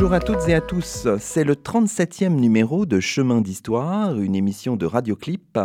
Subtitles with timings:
[0.00, 4.74] Bonjour à toutes et à tous, c'est le 37e numéro de Chemin d'Histoire, une émission
[4.74, 5.58] de Radioclip,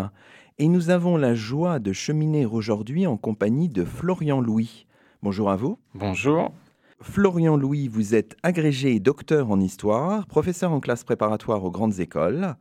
[0.58, 4.88] et nous avons la joie de cheminer aujourd'hui en compagnie de Florian Louis.
[5.24, 5.80] Bonjour à vous.
[5.94, 6.52] Bonjour.
[7.00, 12.02] Florian Louis, vous êtes agrégé et docteur en histoire, professeur en classe préparatoire aux grandes
[12.02, 12.56] écoles.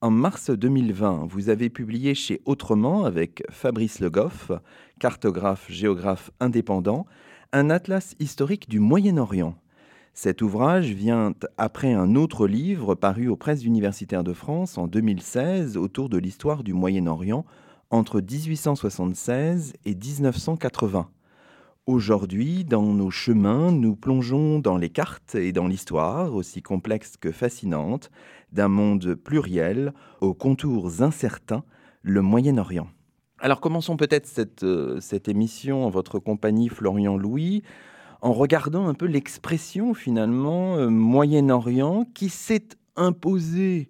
[0.00, 4.50] En mars 2020, vous avez publié chez Autrement avec Fabrice Le Goff,
[4.98, 7.04] cartographe, géographe indépendant,
[7.52, 9.58] un atlas historique du Moyen-Orient.
[10.14, 15.76] Cet ouvrage vient après un autre livre paru aux presses universitaires de France en 2016
[15.76, 17.44] autour de l'histoire du Moyen-Orient
[17.90, 21.08] entre 1876 et 1980.
[21.86, 27.32] Aujourd'hui, dans nos chemins, nous plongeons dans les cartes et dans l'histoire, aussi complexe que
[27.32, 28.10] fascinante,
[28.52, 31.64] d'un monde pluriel, aux contours incertains,
[32.02, 32.88] le Moyen-Orient.
[33.40, 37.62] Alors commençons peut-être cette, euh, émission en votre compagnie, Florian Louis,
[38.20, 43.88] en regardant un peu l'expression finalement euh, Moyen-Orient qui s'est imposée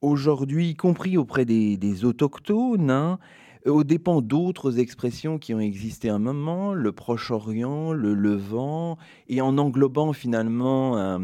[0.00, 3.18] aujourd'hui, y compris auprès des, autochtones, hein,
[3.66, 9.58] aux dépens d'autres expressions qui ont existé un moment, le Proche-Orient, le Levant, et en
[9.58, 11.20] englobant finalement,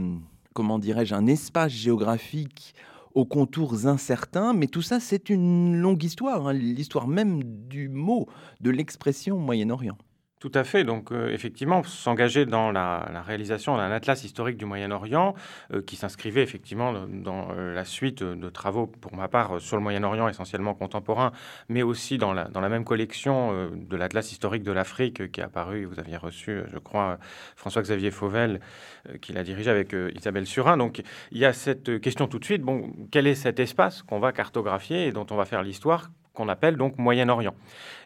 [0.54, 2.74] comment dirais-je, un espace géographique
[3.14, 8.28] aux contours incertains, mais tout ça c'est une longue histoire, hein, l'histoire même du mot,
[8.60, 9.98] de l'expression Moyen-Orient.
[10.40, 10.84] Tout à fait.
[10.84, 15.34] Donc, euh, effectivement, s'engager dans la, réalisation d'un atlas historique du Moyen-Orient
[15.72, 19.82] euh, qui s'inscrivait effectivement dans euh, la suite de travaux, pour ma part, sur le
[19.82, 21.32] Moyen-Orient essentiellement contemporain,
[21.68, 25.44] mais aussi dans la, dans la même collection de l'atlas historique de l'Afrique qui est
[25.44, 27.18] apparu, vous aviez reçu, je crois,
[27.56, 28.60] François-Xavier Fauvel,
[29.20, 30.76] qui l'a dirigé avec Isabelle Surin.
[30.76, 32.62] Donc, il y a cette question tout de suite.
[32.62, 36.48] Bon, quel est cet espace qu'on va cartographier et dont on va faire l'histoire qu'on
[36.48, 37.54] appelle donc Moyen-Orient?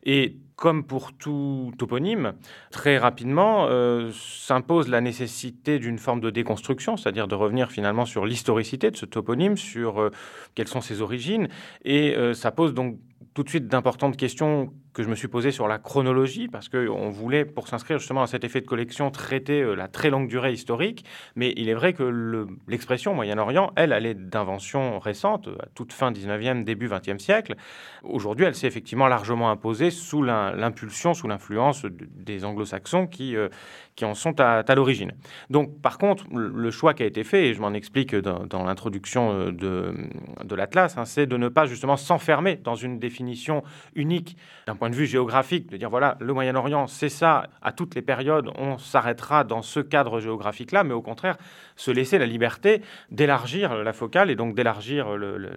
[0.05, 2.35] Et comme pour tout toponyme,
[2.71, 8.27] très rapidement euh, s'impose la nécessité d'une forme de déconstruction, c'est-à-dire de revenir finalement sur
[8.27, 10.11] l'historicité de ce toponyme, sur euh,
[10.55, 11.49] quelles sont ses origines.
[11.85, 12.97] Et euh, ça pose donc
[13.35, 17.09] tout de suite d'importantes questions que je me suis posées sur la chronologie, parce qu'on
[17.09, 21.07] voulait, pour s'inscrire justement à cet effet de collection, traiter la très longue durée historique.
[21.35, 26.13] Mais il est vrai que l'expression Moyen-Orient, elle, elle est d'invention récente, à toute fin
[26.13, 27.55] 19e, début 20e siècle.
[28.03, 30.23] Aujourd'hui, elle s'est effectivement largement imposée sous
[30.55, 33.49] l'impulsion, sous l'influence des anglo-saxons qui, euh,
[33.95, 35.13] qui en sont à, l'origine.
[35.51, 39.33] Donc, par contre, le choix qui a été fait, et je m'en explique dans, l'introduction
[39.33, 43.63] euh, de, l'Atlas, hein, c'est de ne pas justement s'enfermer dans une définition
[43.95, 44.37] unique
[44.67, 48.03] d'un point de vue géographique, de dire voilà, le Moyen-Orient, c'est ça, à toutes les
[48.03, 51.37] périodes, on s'arrêtera dans ce cadre géographique-là, mais au contraire,
[51.77, 55.51] se laisser la liberté d'élargir la focale et donc d'élargir le,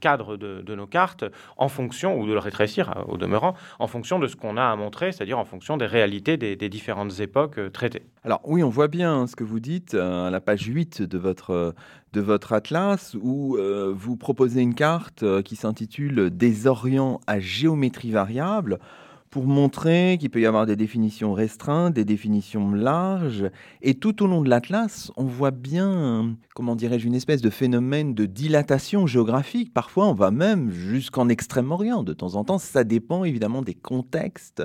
[0.00, 1.24] cadre de, nos cartes
[1.56, 4.64] en fonction, ou de le rétrécir euh, au demeurant, en fonction de ce qu'on a
[4.64, 7.58] à montrer, c'est-à-dire en fonction des réalités des, des différentes époques
[8.24, 11.18] Alors oui, on voit bien ce que vous dites euh, à la page 8 de
[11.18, 11.74] votre,
[12.12, 17.40] de votre atlas où euh, vous proposez une carte euh, qui s'intitule Des Orients à
[17.40, 18.78] géométrie variable
[19.30, 23.50] pour montrer qu'il peut y avoir des définitions restreintes, des définitions larges.
[23.80, 28.14] Et tout au long de l'Atlas, on voit bien, comment dirais-je, une espèce de phénomène
[28.14, 29.72] de dilatation géographique.
[29.72, 32.02] Parfois, on va même jusqu'en Extrême-Orient.
[32.02, 34.62] De temps en temps, ça dépend évidemment des contextes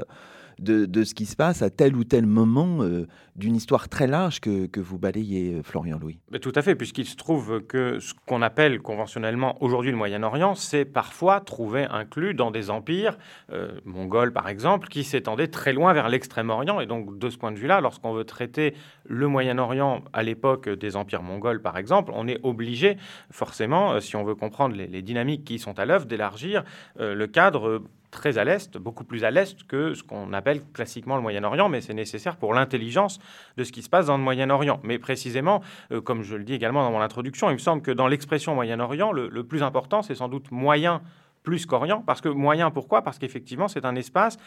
[0.60, 4.40] de, ce qui se passe à tel ou tel moment euh, d'une histoire très large
[4.40, 6.20] que, vous balayez, euh, Florian Louis.
[6.32, 10.56] Mais tout à fait, puisqu'il se trouve que ce qu'on appelle conventionnellement aujourd'hui le Moyen-Orient,
[10.56, 13.18] c'est parfois trouvé inclus dans des empires,
[13.52, 16.80] euh, mongols par exemple, qui s'étendaient très loin vers l'Extrême-Orient.
[16.80, 18.74] Et donc, de ce point de vue-là, lorsqu'on veut traiter
[19.06, 22.98] le Moyen-Orient à l'époque des empires mongols, par exemple, on est obligé,
[23.32, 26.64] forcément, si on veut comprendre les dynamiques qui sont à l'œuvre, d'élargir
[27.00, 27.82] le cadre
[28.12, 31.82] très à l'est, beaucoup plus à l'est que ce qu'on appelle classiquement le Moyen-Orient, mais
[31.82, 33.20] c'est nécessaire pour l'intelligence
[33.58, 34.80] de ce qui se passe dans le Moyen-Orient.
[34.84, 35.62] Mais précisément,
[35.92, 38.56] euh, comme je le dis également dans mon introduction, il me semble que dans l'expression
[38.56, 41.02] Moyen-Orient, le, plus important, c'est sans doute moyen
[41.48, 43.04] plus qu'Orient, parce que moyen, pourquoi?
[43.04, 44.38] Parce qu'effectivement, c'est un espace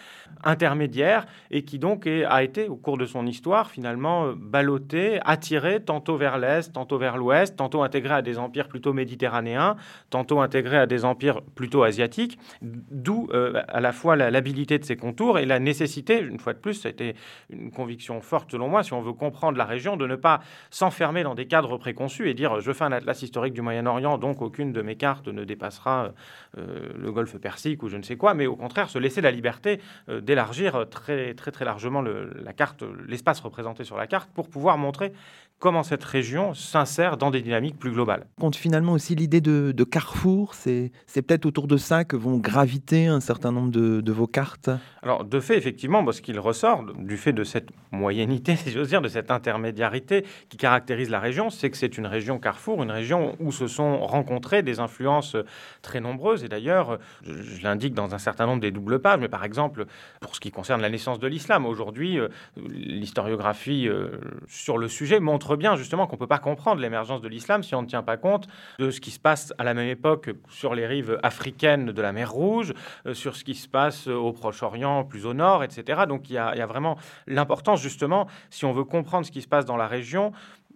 [0.45, 5.83] intermédiaire et qui donc a été, au cours de son histoire, finalement euh, ballotté, attiré
[5.83, 9.77] tantôt vers l'Est, tantôt vers l'Ouest, tantôt intégré à des empires plutôt méditerranéens,
[10.11, 14.97] tantôt intégré à des empires plutôt asiatiques, d'où euh, à la fois l'habilité de ces
[14.97, 17.15] contours et la nécessité, une fois de plus, c'était
[17.49, 21.23] une conviction forte selon moi, si on veut comprendre la région, de ne pas s'enfermer
[21.23, 24.75] dans des cadres préconçus et dire je fais un atlas historique du Moyen-Orient, donc aucune
[24.75, 26.13] de mes cartes ne dépassera
[26.59, 29.31] euh, le golfe Persique ou je ne sais quoi, mais au contraire se laisser la
[29.31, 34.49] liberté euh, d'élargir très très très largement la carte, l'espace représenté sur la carte pour
[34.49, 35.13] pouvoir montrer
[35.61, 38.27] comment cette région s'insère dans des dynamiques plus globales.
[38.41, 43.21] Compte finalement aussi l'idée de, carrefour, c'est peut-être autour de ça que vont graviter un
[43.21, 44.71] certain nombre de, vos cartes
[45.03, 49.03] Alors de fait, effectivement, ce qu'il ressort du fait de cette moyennité, si j'ose dire,
[49.03, 53.37] de cette intermédiarité qui caractérise la région, c'est que c'est une région carrefour, une région
[53.39, 55.37] où se sont rencontrées des influences
[55.83, 56.43] très nombreuses.
[56.43, 59.85] Et d'ailleurs, je, l'indique dans un certain nombre des doubles pages, mais par exemple,
[60.21, 64.09] pour ce qui concerne la naissance de l'islam, aujourd'hui, euh, l'historiographie euh,
[64.49, 67.75] sur le sujet montre bien justement qu'on ne peut pas comprendre l'émergence de l'islam si
[67.75, 68.47] on ne tient pas compte
[68.79, 72.13] de ce qui se passe à la même époque sur les rives africaines de la
[72.13, 72.75] mer Rouge,
[73.07, 76.03] euh, sur ce qui se passe au Proche-Orient, plus au nord, etc.
[76.09, 79.65] Donc il y a vraiment l'importance justement, si on veut comprendre ce qui se passe
[79.65, 80.33] dans la région,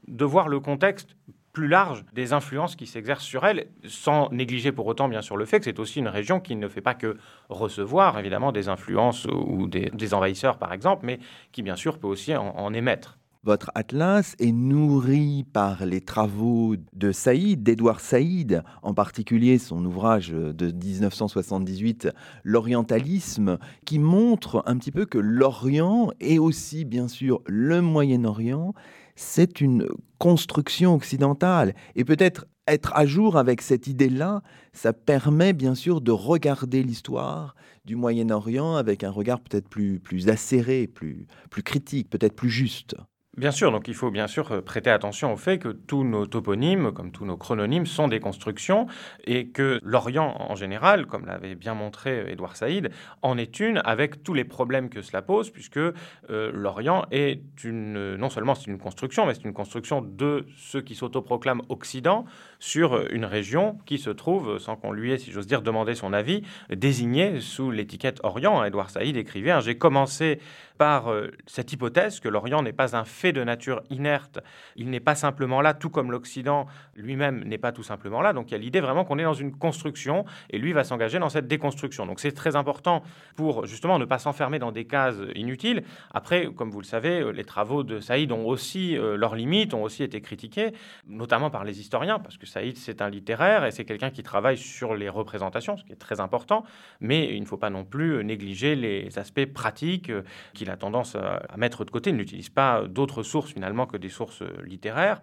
[0.09, 1.17] de voir le contexte
[1.55, 5.45] plus large des influences qui s'exercent sur elle, sans négliger pour autant bien sûr le
[5.47, 7.17] fait que c'est aussi une région qui ne fait pas que
[7.49, 11.21] recevoir évidemment des influences ou des, envahisseurs par exemple, mais
[11.53, 13.19] qui bien sûr peut aussi en émettre.
[13.45, 20.31] Votre atlas est nourri par les travaux de Saïd, d'Édouard Saïd, en particulier son ouvrage
[20.31, 22.09] de 1978,
[22.43, 28.73] L'orientalisme, qui montre un petit peu que l'Orient et aussi bien sûr le Moyen-Orient,
[29.15, 31.75] c'est une construction occidentale.
[31.97, 34.43] Et peut-être être à jour avec cette idée-là,
[34.73, 40.87] ça permet bien sûr de regarder l'histoire du Moyen-Orient avec un regard peut-être plus, acéré,
[40.87, 41.27] plus
[41.63, 42.97] critique, peut-être plus juste.
[43.37, 46.25] Bien sûr, donc il faut bien sûr euh, prêter attention au fait que tous nos
[46.25, 48.87] toponymes, comme tous nos chrononymes, sont des constructions
[49.25, 52.93] et que l'Orient en général, comme l'avait bien montré euh, Édouard Saïd,
[53.23, 55.93] en est une avec tous les problèmes que cela pose, puisque euh,
[56.31, 60.95] l'Orient est une, non seulement c'est une construction, mais c'est une construction de ceux qui
[60.95, 62.27] s'autoproclament Occident
[62.61, 66.13] sur une région qui se trouve, sans qu'on lui ait, si j'ose dire, demandé son
[66.13, 68.63] avis, désignée sous l'étiquette Orient.
[68.65, 70.39] Édouard Saïd écrivait hein, J'ai commencé
[70.79, 71.13] par
[71.47, 74.41] cette hypothèse que l'Orient n'est pas un fait de nature inerte.
[74.77, 76.67] Il n'est pas simplement là, tout comme l'Occident
[76.97, 78.33] lui-même n'est pas tout simplement là.
[78.33, 81.19] Donc il y a l'idée vraiment qu'on est dans une construction et lui va s'engager
[81.19, 82.07] dans cette déconstruction.
[82.07, 83.03] Donc c'est très important
[83.37, 85.85] pour justement ne pas s'enfermer dans des cases inutiles.
[86.13, 89.83] Après, comme vous le savez, les travaux de Saïd ont aussi euh, leurs limites, ont
[89.83, 90.73] aussi été critiqués,
[91.07, 94.57] notamment par les historiens, parce que Saïd c'est un littéraire et c'est quelqu'un qui travaille
[94.57, 96.65] sur les représentations, ce qui est très important.
[97.01, 100.23] Mais il ne faut pas non plus négliger les aspects pratiques euh,
[100.65, 102.11] qu'il a tendance à mettre de côté.
[102.11, 105.21] Il n'utilise pas d'autres sources finalement que des sources euh, littéraires.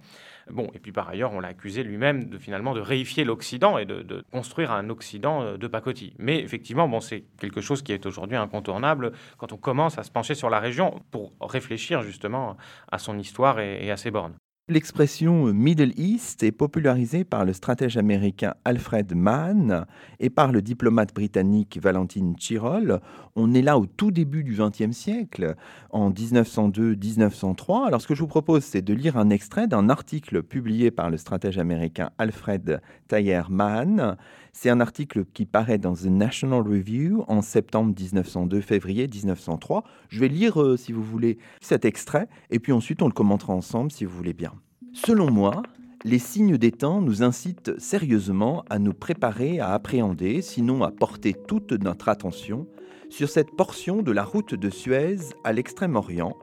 [0.49, 3.85] Bon, et puis par ailleurs, on l'a accusé lui-même de finalement de réifier l'Occident et
[3.85, 6.13] de, construire un Occident euh, de pacotille.
[6.19, 10.11] Mais effectivement, bon, c'est quelque chose qui est aujourd'hui incontournable quand on commence à se
[10.11, 12.55] pencher sur la région pour réfléchir justement
[12.91, 14.35] à son histoire et à ses bornes.
[14.71, 19.85] L'expression Middle East est popularisée par le stratège américain Alfred Mann
[20.21, 23.01] et par le diplomate britannique Valentine Chirol.
[23.35, 25.55] On est là au tout début du XXe siècle,
[25.89, 27.87] en 1902-1903.
[27.87, 31.09] Alors ce que je vous propose, c'est de lire un extrait d'un article publié par
[31.09, 34.15] le stratège américain Alfred Thayer Mann
[34.53, 39.83] c'est un article qui paraît dans The National Review en septembre 1902, février 1903.
[40.09, 43.53] Je vais lire, euh, si vous voulez, cet extrait, et puis ensuite on le commentera
[43.53, 44.53] ensemble, si vous voulez bien.
[44.93, 45.63] Selon moi,
[46.03, 51.33] les signes des temps nous incitent sérieusement à nous préparer à appréhender, sinon à porter
[51.33, 52.67] toute notre attention,
[53.09, 56.35] sur cette portion de la route de Suez à l'extrême-orient,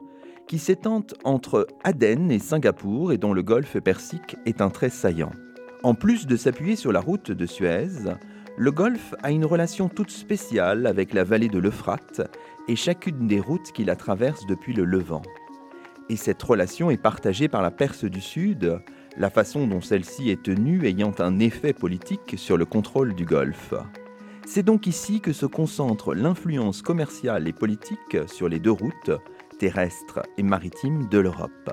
[0.47, 5.31] qui s'étend entre Aden et Singapour et dont le golfe Persique est un trait saillant.
[5.81, 7.87] En plus de s'appuyer sur la route de Suez,
[8.57, 12.21] le Golfe a une relation toute spéciale avec la vallée de l'Euphrate
[12.67, 15.21] et chacune des routes qui la traversent depuis le Levant.
[16.09, 18.81] Et cette relation est partagée par la Perse du Sud,
[19.15, 23.73] la façon dont celle-ci est tenue ayant un effet politique sur le contrôle du Golfe.
[24.45, 29.11] C'est donc ici que se concentre l'influence commerciale et politique sur les deux routes,
[29.59, 31.71] terrestres et maritimes, de l'Europe.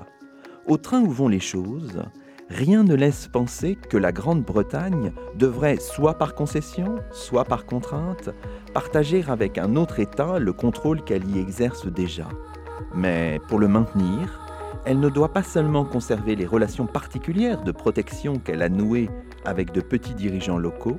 [0.67, 2.03] Au train où vont les choses,
[2.49, 8.31] rien ne laisse penser que la Grande-Bretagne devrait, soit par concession, soit par contrainte,
[8.73, 12.29] partager avec un autre État le contrôle qu'elle y exerce déjà.
[12.95, 14.41] Mais pour le maintenir,
[14.85, 19.11] elle ne doit pas seulement conserver les relations particulières de protection qu'elle a nouées
[19.45, 20.99] avec de petits dirigeants locaux,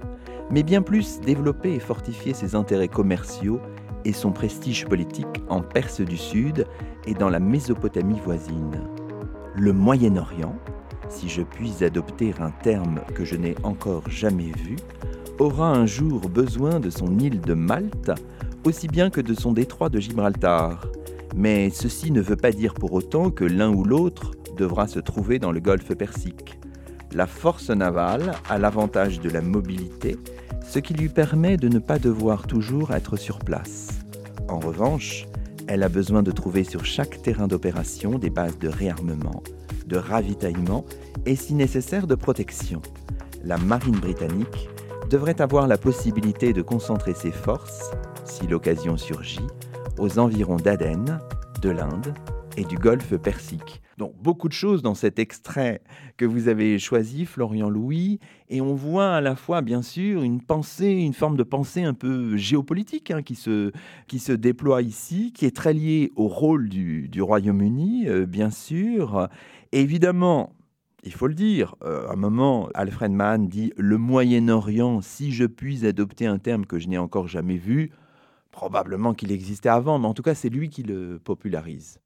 [0.51, 3.61] mais bien plus développer et fortifier ses intérêts commerciaux
[4.05, 6.65] et son prestige politique en Perse du Sud
[7.05, 8.81] et dans la Mésopotamie voisine.
[9.55, 10.55] Le Moyen-Orient,
[11.09, 14.75] si je puis adopter un terme que je n'ai encore jamais vu,
[15.39, 18.11] aura un jour besoin de son île de Malte
[18.65, 20.85] aussi bien que de son détroit de Gibraltar.
[21.35, 25.39] Mais ceci ne veut pas dire pour autant que l'un ou l'autre devra se trouver
[25.39, 26.59] dans le golfe Persique.
[27.13, 30.17] La force navale a l'avantage de la mobilité,
[30.67, 33.99] ce qui lui permet de ne pas devoir toujours être sur place.
[34.49, 35.25] En revanche,
[35.67, 39.43] elle a besoin de trouver sur chaque terrain d'opération des bases de réarmement,
[39.87, 40.85] de ravitaillement
[41.25, 42.81] et si nécessaire de protection.
[43.43, 44.69] La marine britannique
[45.09, 47.91] devrait avoir la possibilité de concentrer ses forces
[48.25, 49.47] si l'occasion surgit,
[49.97, 51.19] aux environs d'Aden,
[51.61, 52.13] de l'Inde
[52.57, 53.81] et du golfe Persique.
[53.97, 55.81] Donc beaucoup de choses dans cet extrait
[56.17, 60.41] que vous avez choisi, Florian Louis, et on voit à la fois bien sûr une
[60.41, 63.71] pensée, une forme de pensée un peu géopolitique hein, qui, se,
[64.07, 69.29] qui se déploie ici, qui est très liée au rôle du, Royaume-Uni, euh, bien sûr.
[69.77, 70.53] Évidemment,
[71.03, 75.45] il faut le dire, euh, à un moment, Alfred Mann dit Le Moyen-Orient, si je
[75.45, 77.91] puis adopter un terme que je n'ai encore jamais vu,
[78.57, 81.99] Probablement qu'il existait avant, mais en tout cas, c'est lui qui le popularise.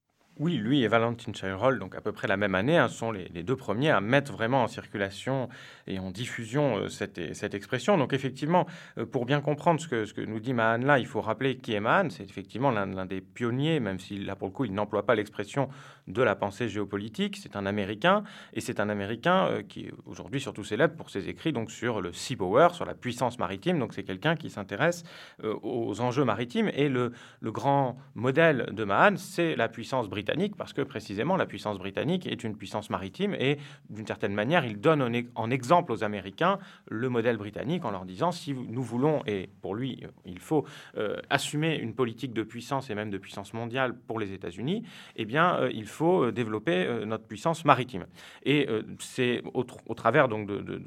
[0.43, 3.43] Oui, lui et Valentin Chirol, donc à peu près la même année, hein, sont les,
[3.43, 5.49] deux premiers à mettre vraiment en circulation
[5.85, 7.95] et en diffusion euh, cette, expression.
[7.95, 8.65] Donc effectivement,
[8.97, 11.79] euh, pour bien comprendre ce que, nous dit Mahan là, il faut rappeler qui est
[11.79, 12.09] Mahan.
[12.09, 15.69] C'est effectivement l'un des pionniers, même si là pour le coup il n'emploie pas l'expression
[16.07, 17.37] de la pensée géopolitique.
[17.37, 21.53] C'est un Américain et c'est un Américain euh, qui aujourd'hui surtout célèbre pour ses écrits
[21.53, 23.77] donc sur le sea power, sur la puissance maritime.
[23.77, 25.03] Donc c'est quelqu'un qui s'intéresse
[25.43, 30.73] aux enjeux maritimes et le, le grand modèle de Mahan, c'est la puissance britannique parce
[30.73, 33.57] que précisément la puissance britannique est une puissance maritime et
[33.89, 35.01] d'une certaine manière il donne
[35.35, 39.75] en, exemple aux Américains le modèle britannique en leur disant si nous voulons, et pour
[39.75, 40.65] lui il faut
[40.97, 44.83] euh, assumer une politique de puissance et même de puissance mondiale pour les États-Unis,
[45.15, 48.05] eh bien euh, il faut euh, développer notre puissance maritime.
[48.43, 48.67] Et
[48.99, 50.79] c'est au, travers donc de,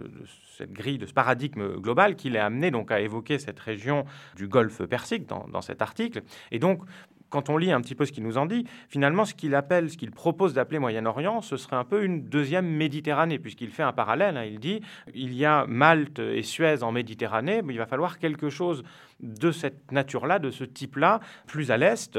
[0.57, 4.05] cette grille, de ce paradigme global qu'il est amené donc à évoquer cette région
[4.37, 6.23] du Golfe Persique dans, dans cet article.
[6.51, 6.83] Et donc
[7.31, 9.91] quand on lit un petit peu ce qu'il nous en dit, finalement, ce qu'il appelle,
[9.91, 13.93] ce qu'il propose d'appeler Moyen-Orient, ce serait un peu une deuxième Méditerranée, puisqu'il fait un
[13.93, 14.37] parallèle.
[14.37, 14.45] Hein.
[14.45, 14.81] il dit
[15.15, 18.85] il y a Malte et Suez en Méditerranée, mais il va falloir quelque chose
[19.25, 22.19] de cette nature-là, de ce type-là, plus à l'est,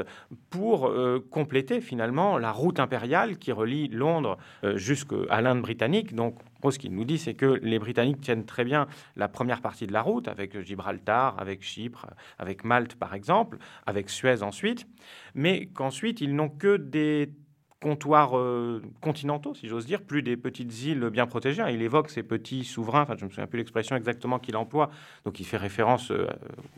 [0.50, 6.14] pour euh, compléter finalement la route impériale qui relie Londres euh, jusqu'à l'Inde britannique.
[6.14, 6.40] Donc,
[6.72, 9.94] ce qu'il nous dit, c'est que les Britanniques tiennent très bien la première partie de
[9.94, 12.08] la route, avec Gibraltar, avec Chypre,
[12.40, 14.88] avec Malte par exemple, avec Suez ensuite,
[15.34, 17.30] mais qu'ensuite ils n'ont que des
[17.86, 21.63] comptoirs euh, continentaux, si j'ose dire, plus des petites îles bien protégées.
[21.70, 24.89] Il évoque ces petits souverains, enfin, je ne me souviens plus l'expression exactement qu'il emploie,
[25.24, 26.25] donc il fait référence euh,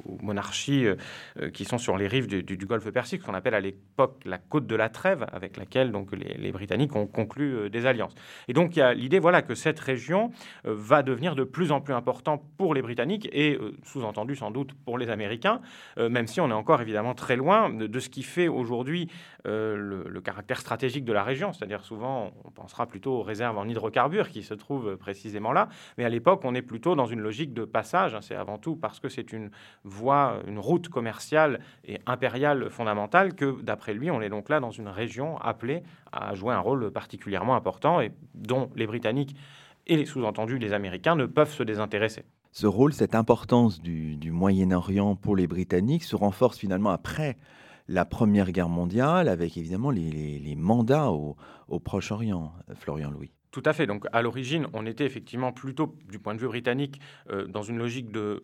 [0.06, 4.20] aux monarchies euh, qui sont sur les rives du, golfe Persique, qu'on appelle à l'époque
[4.26, 8.14] la côte de la Trêve, avec laquelle donc, les, Britanniques ont conclu des alliances.
[8.50, 10.32] Et donc il y a l'idée voilà, que cette région
[10.66, 14.98] va devenir de plus en plus importante pour les Britanniques et sous-entendu sans doute pour
[14.98, 15.62] les Américains,
[15.98, 19.10] même si on est encore évidemment très loin de, ce qui fait aujourd'hui
[19.46, 21.54] le caractère stratégique de la région.
[21.54, 25.70] C'est-à-dire souvent, on pensera plutôt aux réserves en hydrocarbures qui se trouvent précisément là.
[25.98, 28.18] Mais à l'époque, on est plutôt dans une logique de passage.
[28.22, 29.50] C'est avant tout parce que c'est une
[29.84, 34.72] voie, une route commerciale et impériale fondamentale que, d'après lui, on est donc là dans
[34.72, 39.36] une région appelée à jouer un rôle particulièrement important et dont les Britanniques
[39.88, 42.24] et sous-entendus les Américains ne peuvent se désintéresser.
[42.52, 47.38] Ce rôle, cette importance du Moyen-Orient pour les Britanniques se renforce finalement après
[47.88, 51.36] la Première Guerre mondiale, avec évidemment les, mandats au,
[51.80, 53.32] Proche-Orient, Florian Louis.
[53.52, 53.88] Tout à fait.
[53.88, 57.78] Donc, à l'origine, on était effectivement plutôt, du point de vue britannique, euh, dans une
[57.78, 58.44] logique de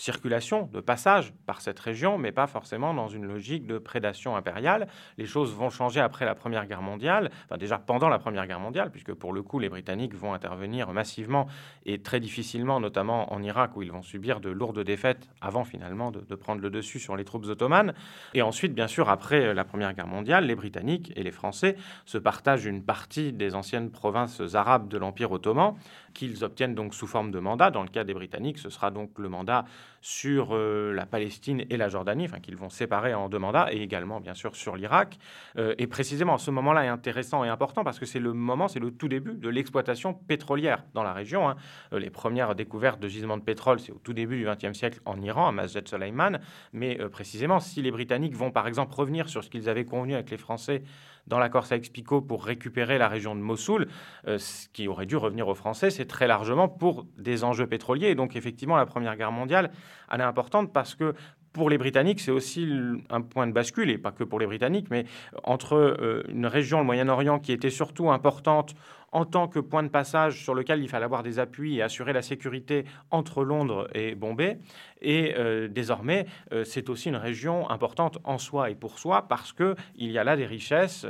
[0.00, 4.88] circulation, de passage par cette région, mais pas forcément dans une logique de prédation impériale.
[5.18, 8.60] Les choses vont changer après la Première Guerre mondiale, enfin déjà pendant la Première Guerre
[8.60, 11.46] mondiale, puisque pour le coup, les Britanniques vont intervenir massivement
[11.84, 16.10] et très difficilement, notamment en Irak, où ils vont subir de lourdes défaites avant finalement
[16.10, 17.92] de, prendre le dessus sur les troupes ottomanes.
[18.32, 21.76] Et ensuite, bien sûr, après la Première Guerre mondiale, les Britanniques et les Français
[22.06, 25.74] se partagent une partie des anciennes provinces arabes de l'Empire ottoman,
[26.12, 27.70] qu'ils obtiennent donc sous forme de mandat.
[27.70, 29.64] Dans le cas des Britanniques, ce sera donc le mandat
[30.00, 34.20] sur euh, la Palestine et la Jordanie, qu'ils vont séparer en deux mandats, et également
[34.20, 35.18] bien sûr sur l'Irak.
[35.56, 38.80] Euh, et précisément, ce moment-là est intéressant et important parce que c'est le moment, c'est
[38.80, 41.48] le tout début de l'exploitation pétrolière dans la région.
[41.48, 41.56] Hein.
[41.92, 45.00] Euh, les premières découvertes de gisements de pétrole, c'est au tout début du XXe siècle
[45.04, 46.40] en Iran, à Masjid Soleiman.
[46.72, 50.30] Mais précisément, si les Britanniques vont par exemple revenir sur ce qu'ils avaient convenu avec
[50.30, 50.82] les Français
[51.26, 53.88] dans l'accord Sykes-Picot pour récupérer la région de Mossoul,
[54.26, 58.08] ce qui aurait dû revenir aux Français, c'est très largement pour des enjeux pétroliers.
[58.08, 59.70] Et donc effectivement, la Première Guerre mondiale,
[60.10, 61.14] elle est importante parce que
[61.52, 62.68] pour les Britanniques, c'est aussi
[63.10, 65.04] un point de bascule, et pas que pour les Britanniques, mais
[65.42, 68.74] entre euh, une région, le Moyen-Orient, qui était surtout importante
[69.12, 72.12] en tant que point de passage sur lequel il fallait avoir des appuis et assurer
[72.12, 74.58] la sécurité entre Londres et Bombay.
[75.00, 79.52] Et euh, désormais, euh, c'est aussi une région importante en soi et pour soi parce
[79.52, 81.06] qu'il y a là des richesses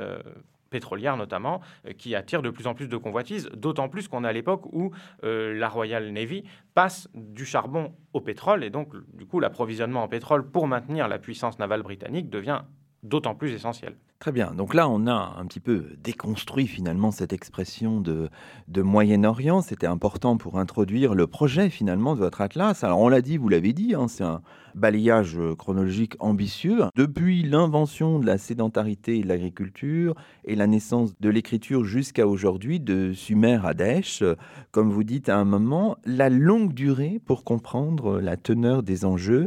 [0.70, 4.28] pétrolière notamment, euh, qui attire de plus en plus de convoitises, d'autant plus qu'on est
[4.28, 4.92] à l'époque où
[5.24, 10.08] euh, la Royal Navy passe du charbon au pétrole, et donc du coup l'approvisionnement en
[10.08, 12.62] pétrole pour maintenir la puissance navale britannique devient
[13.02, 13.94] d'autant plus essentiel.
[14.20, 14.52] Très bien.
[14.54, 18.28] Donc là, on a un petit peu déconstruit finalement cette expression de,
[18.76, 19.62] Moyen-Orient.
[19.62, 22.84] C'était important pour introduire le projet finalement de votre atlas.
[22.84, 24.42] Alors on l'a dit, vous l'avez dit, hein, c'est un
[24.74, 26.80] balayage chronologique ambitieux.
[26.96, 30.14] Depuis l'invention de la sédentarité et de l'agriculture
[30.44, 34.22] et la naissance de l'écriture jusqu'à aujourd'hui, de Sumer à Daesh,
[34.70, 39.46] comme vous dites à un moment, la longue durée pour comprendre la teneur des enjeux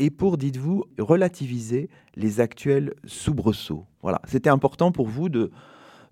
[0.00, 3.86] et pour, dites-vous, relativiser les actuels soubresauts.
[4.00, 5.50] Voilà, c'était important pour vous de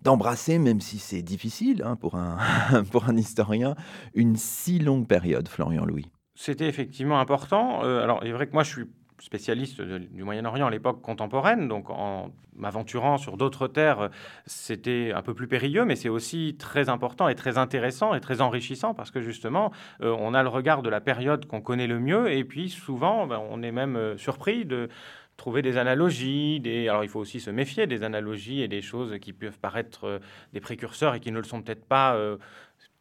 [0.03, 2.39] d'embrasser, même si c'est difficile hein, pour, un,
[2.93, 3.75] pour un historien,
[4.15, 6.07] une si longue période, Florian Louis.
[6.37, 7.83] C'était effectivement important.
[7.83, 8.85] Euh, alors, il est vrai que moi, je suis
[9.21, 14.11] spécialiste du Moyen-Orient à l'époque contemporaine, donc en m'aventurant sur d'autres terres,
[14.47, 18.41] c'était un peu plus périlleux, mais c'est aussi très important et très intéressant et très
[18.41, 19.73] enrichissant parce que justement,
[20.03, 23.27] euh, on a le regard de la période qu'on connaît le mieux et puis souvent,
[23.27, 24.89] ben, on est même euh, surpris de
[25.37, 29.33] trouver des analogies, alors il faut aussi se méfier des analogies et des choses qui
[29.33, 30.19] peuvent paraître euh,
[30.53, 32.19] des précurseurs et qui ne le sont peut-être pas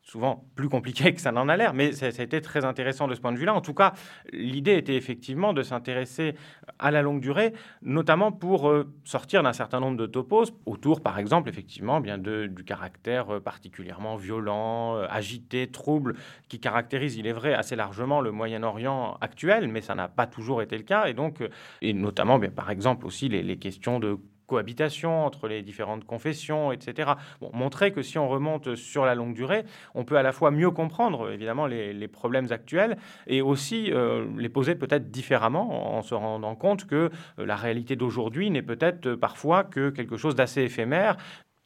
[0.07, 3.13] souvent plus compliqué que ça n'en a l'air, mais ça, a été très intéressant de
[3.13, 3.53] ce point de vue-là.
[3.53, 3.93] En tout cas,
[4.31, 6.35] l'idée était effectivement de s'intéresser
[6.79, 11.19] à la longue durée, notamment pour euh, sortir d'un certain nombre de topos autour, par
[11.19, 16.15] exemple, effectivement, bien de, du caractère euh, particulièrement violent, euh, agité, trouble,
[16.47, 20.61] qui caractérise, il est vrai, assez largement le Moyen-Orient actuel, mais ça n'a pas toujours
[20.61, 21.43] été le cas, et donc,
[21.81, 24.17] et notamment, bien, par exemple, aussi les questions de
[24.47, 27.11] cohabitation entre les différentes confessions, etc.
[27.53, 30.71] Montrer que si on remonte sur la longue durée, on peut à la fois mieux
[30.71, 36.55] comprendre évidemment les, problèmes actuels et aussi euh, les poser peut-être différemment en se rendant
[36.55, 41.17] compte que euh, la réalité d'aujourd'hui n'est peut-être parfois que quelque chose d'assez éphémère,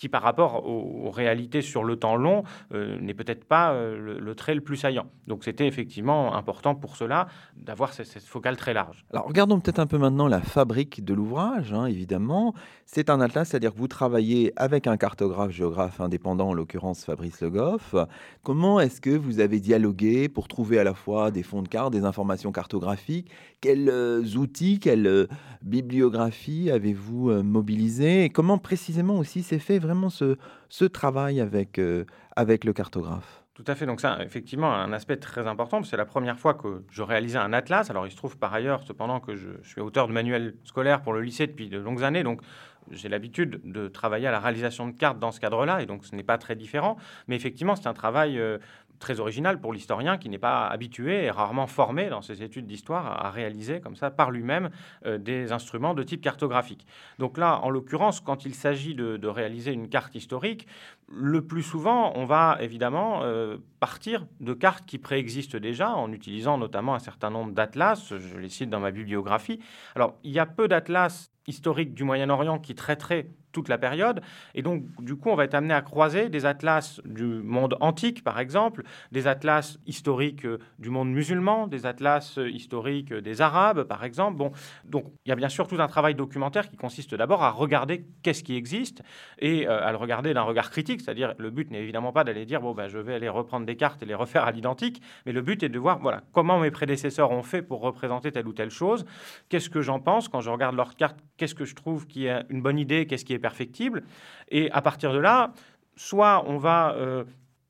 [0.02, 4.36] qui par rapport aux, réalités sur le temps long euh, n'est peut-être pas euh, le,
[4.36, 5.06] trait le plus saillant.
[5.28, 9.06] Donc c'était effectivement important pour cela d'avoir cette, focale très large.
[9.14, 12.56] Alors regardons peut-être un peu maintenant la fabrique de l'ouvrage, hein, évidemment.
[12.88, 17.40] C'est un atlas, c'est-à-dire que vous travaillez avec un cartographe géographe indépendant, en l'occurrence Fabrice
[17.42, 17.94] Le Goff.
[18.42, 21.94] Comment est-ce que vous avez dialogué pour trouver à la fois des fonds de cartes,
[21.94, 23.30] des informations cartographiques?
[23.62, 25.28] Quels euh, outils, quelle
[25.62, 30.38] bibliographie avez-vous mobilisé Et comment précisément aussi s'est fait vraiment ce,
[30.70, 33.42] ce travail avec, euh, avec le cartographe.
[33.54, 33.86] Tout à fait.
[33.86, 35.84] Donc, ça, effectivement, un aspect très important.
[35.84, 37.90] C'est la première fois que je réalisais un atlas.
[37.90, 41.14] Alors, il se trouve par ailleurs, cependant, que je, suis auteur de manuels scolaires pour
[41.14, 42.24] le lycée depuis de longues années.
[42.24, 42.42] Donc,
[42.90, 45.82] j'ai l'habitude de travailler à la réalisation de cartes dans ce cadre-là.
[45.82, 46.98] Et donc, ce n'est pas très différent.
[47.28, 48.58] Mais effectivement, c'est un travail euh,
[49.02, 53.26] très original pour l'historien qui n'est pas habitué et rarement formé dans ses études d'histoire
[53.26, 54.70] à réaliser comme ça par lui-même
[55.06, 56.86] euh, des instruments de type cartographique.
[57.20, 60.68] Donc là, en l'occurrence, quand il s'agit de, réaliser une carte historique,
[61.14, 66.58] le plus souvent, on va évidemment euh, partir de cartes qui préexistent déjà en utilisant
[66.58, 68.14] notamment un certain nombre d'atlas.
[68.18, 69.60] Je les cite dans ma bibliographie.
[69.96, 74.22] Alors, il y a peu d'atlas historiques du Moyen-Orient qui traiteraient toute la période.
[74.56, 78.24] Et donc, du coup, on va être amené à croiser des atlas du monde antique,
[78.24, 84.04] par exemple, des atlas historiques euh, du monde musulman, des atlas historiques des Arabes, par
[84.04, 84.38] exemple.
[84.38, 84.52] Bon,
[84.86, 88.06] donc, il y a bien sûr tout un travail documentaire qui consiste d'abord à regarder
[88.24, 89.04] qu'est-ce qui existe
[89.40, 92.46] et euh, à le regarder d'un regard critique, c'est-à-dire le but n'est évidemment pas d'aller
[92.46, 95.32] dire, bon, ben, je vais aller reprendre des cartes et les refaire à l'identique, mais
[95.32, 98.54] le but est de voir, voilà, comment mes prédécesseurs ont fait pour représenter telle ou
[98.54, 99.06] telle chose,
[99.50, 102.44] qu'est-ce que j'en pense quand je regarde leurs cartes, qu'est-ce que je trouve qui est
[102.50, 104.04] une bonne idée, qu'est-ce qui est perfectible?
[104.50, 105.54] Et à partir de là,
[105.96, 107.24] soit on va euh,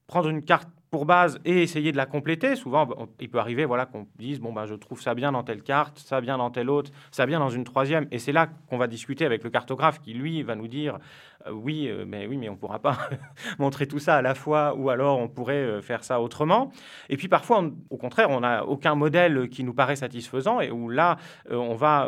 [0.08, 2.58] prendre une carte pour base et essayer de la compléter.
[2.58, 2.88] Souvent,
[3.21, 5.97] il peut arriver voilà, qu'on dise bon, ben, je trouve ça bien dans telle carte,
[5.97, 8.08] ça bien dans telle autre, ça bien dans une troisième.
[8.12, 10.99] Et c'est là qu'on va discuter avec le cartographe qui, lui, va nous dire
[11.47, 12.97] euh, oui, euh, mais oui, mais on ne pourra pas
[13.58, 16.73] montrer tout ça à la fois, ou alors on pourrait euh, faire ça autrement.
[17.08, 20.89] Et puis parfois, au contraire, on n'a aucun modèle qui nous paraît satisfaisant et où
[20.89, 21.15] là,
[21.49, 22.08] on va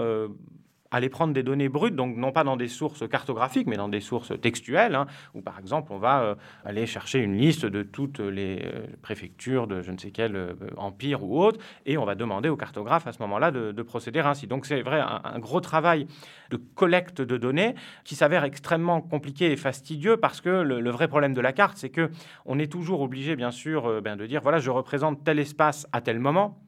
[0.93, 3.99] aller prendre des données brutes, donc non pas dans des sources cartographiques, mais dans des
[3.99, 8.19] sources textuelles, hein, où par exemple on va euh, aller chercher une liste de toutes
[8.19, 12.13] les euh, préfectures de je ne sais quel euh, empire ou autre, et on va
[12.13, 14.47] demander au cartographe à ce moment-là de, procéder ainsi.
[14.47, 16.07] Donc c'est vrai un, gros travail
[16.51, 17.75] de collecte de données
[18.05, 21.89] qui s'avère extrêmement compliqué et fastidieux parce que le, vrai problème de la carte, c'est
[21.89, 22.11] que
[22.45, 25.99] on est toujours obligé, bien sûr, ben, de dire voilà, je représente tel espace à
[25.99, 26.62] tel moment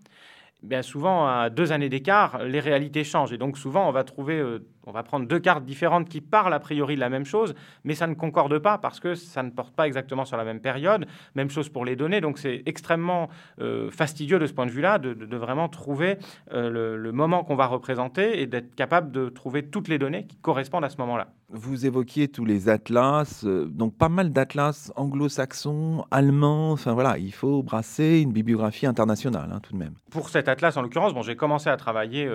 [0.65, 3.33] bien souvent, à deux années d'écart, les réalités changent.
[3.33, 6.53] Et donc, souvent, on va trouver euh, on va prendre deux cartes différentes qui parlent
[6.53, 9.49] a priori de la même chose, mais ça ne concorde pas parce que ça ne
[9.49, 11.05] porte pas exactement sur la même période.
[11.35, 13.29] Même chose pour les données, donc c'est extrêmement
[13.61, 16.17] euh, fastidieux de ce point de vue-là de, vraiment trouver
[16.53, 20.37] euh, le, moment qu'on va représenter et d'être capable de trouver toutes les données qui
[20.37, 21.27] correspondent à ce moment-là.
[21.49, 27.33] Vous évoquiez tous les atlas, euh, donc pas mal d'atlas anglo-saxons, allemands, enfin voilà, il
[27.33, 29.93] faut brasser une bibliographie internationale hein, tout de même.
[30.09, 32.29] Pour cet atlas en l'occurrence, bon, j'ai commencé à travailler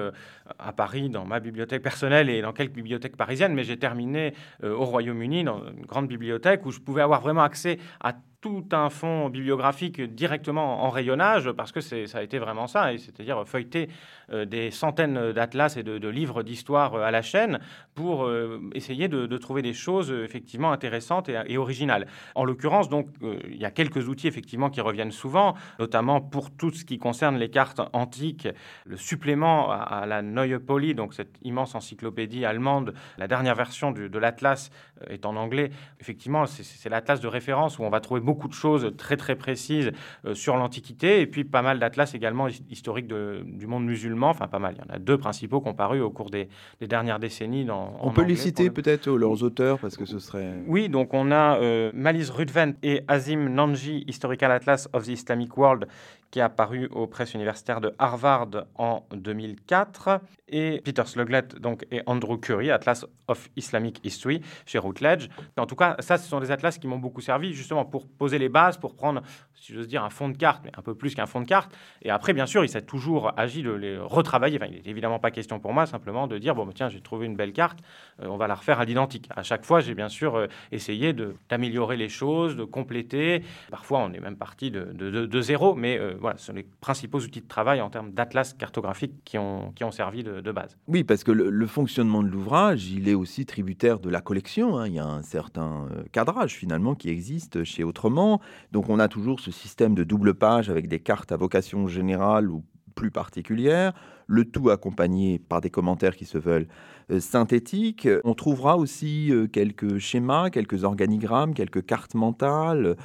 [0.59, 4.75] à Paris dans ma bibliothèque personnelle et dans quelques bibliothèques parisiennes, mais j'ai terminé euh,
[4.75, 8.89] au Royaume-Uni dans une grande bibliothèque où je pouvais avoir vraiment accès à tout un
[8.89, 13.89] fond bibliographique directement en rayonnage, parce que ça a été vraiment ça, c'est-à-dire feuilleter
[14.33, 17.61] euh, des centaines d'atlas et de, livres d'histoire euh, à la chaîne
[17.95, 22.07] pour euh, essayer de, trouver des choses effectivement intéressantes et, originales.
[22.35, 26.71] En l'occurrence, donc, il y a quelques outils effectivement qui reviennent souvent, notamment pour tout
[26.71, 28.49] ce qui concerne les cartes antiques,
[28.85, 34.19] le supplément à, la Neue Poli, donc cette immense encyclopédie allemande, la dernière version de
[34.19, 34.71] l'atlas
[35.09, 35.71] est en anglais.
[36.01, 39.91] Effectivement, c'est l'atlas de référence où on va trouver beaucoup de choses très très précises
[40.25, 44.31] euh, sur l'Antiquité et puis pas mal d'atlas également historiques du monde musulman.
[44.31, 44.77] Enfin, pas mal.
[44.77, 46.49] Il y en a deux principaux qui ont paru au cours des,
[46.81, 47.65] dernières décennies.
[47.65, 50.53] Dans, on peut les citer peut-être leurs auteurs parce que ce serait.
[50.69, 55.57] Oui, donc on a euh, Malise Rudven et Azim Nanji, Historical Atlas of the Islamic
[55.57, 55.89] World,
[56.31, 62.03] qui est apparu aux presses universitaires de Harvard en 2004, et Peter Sluglet donc, et
[62.07, 65.29] Andrew Curry, Atlas of Islamic History, chez Routledge.
[65.57, 68.39] En tout cas, ça, ce sont des atlas qui m'ont beaucoup servi justement pour poser
[68.39, 69.23] les bases, pour prendre,
[69.55, 71.73] si j'ose dire, un fond de carte, mais un peu plus qu'un fond de carte.
[72.03, 74.59] Et après, bien sûr, il s'est toujours agi de les retravailler.
[74.61, 77.01] Enfin, il n'est évidemment pas question pour moi simplement de dire, bon, bah, tiens, j'ai
[77.01, 77.79] trouvé une belle carte,
[78.23, 79.29] euh, on va la refaire à l'identique.
[79.35, 81.13] À chaque fois, j'ai bien sûr euh, essayé
[81.49, 83.43] d'améliorer les choses, de compléter.
[83.71, 87.41] Parfois, on est même parti de, zéro, mais euh, voilà, ce sont les principaux outils
[87.41, 90.77] de travail en termes d'atlas cartographique qui ont, qui ont servi de, base.
[90.87, 94.79] Oui, parce que le, fonctionnement de l'ouvrage, il est aussi tributaire de la collection.
[94.79, 94.89] Hein.
[94.89, 98.41] Il y a un certain euh, cadrage finalement qui existe chez Autrement.
[98.73, 102.51] Donc on a toujours ce système de double page avec des cartes à vocation générale
[102.51, 103.93] ou plus particulière,
[104.27, 106.69] le tout accompagné par des commentaires qui se veulent
[107.11, 108.09] euh, synthétiques.
[108.25, 112.97] On trouvera aussi euh, quelques schémas, quelques organigrammes, quelques cartes mentales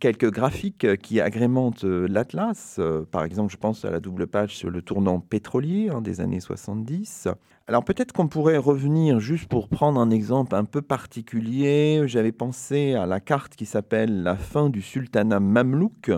[0.00, 2.76] quelques graphiques qui agrémentent euh, l'Atlas.
[2.78, 6.20] Euh, par exemple, je pense à la double page sur le tournant pétrolier hein, des
[6.20, 7.28] années 70.
[7.66, 12.02] Alors peut-être qu'on pourrait revenir juste pour prendre un exemple un peu particulier.
[12.06, 16.10] J'avais pensé à la carte qui s'appelle La fin du sultanat mamelouk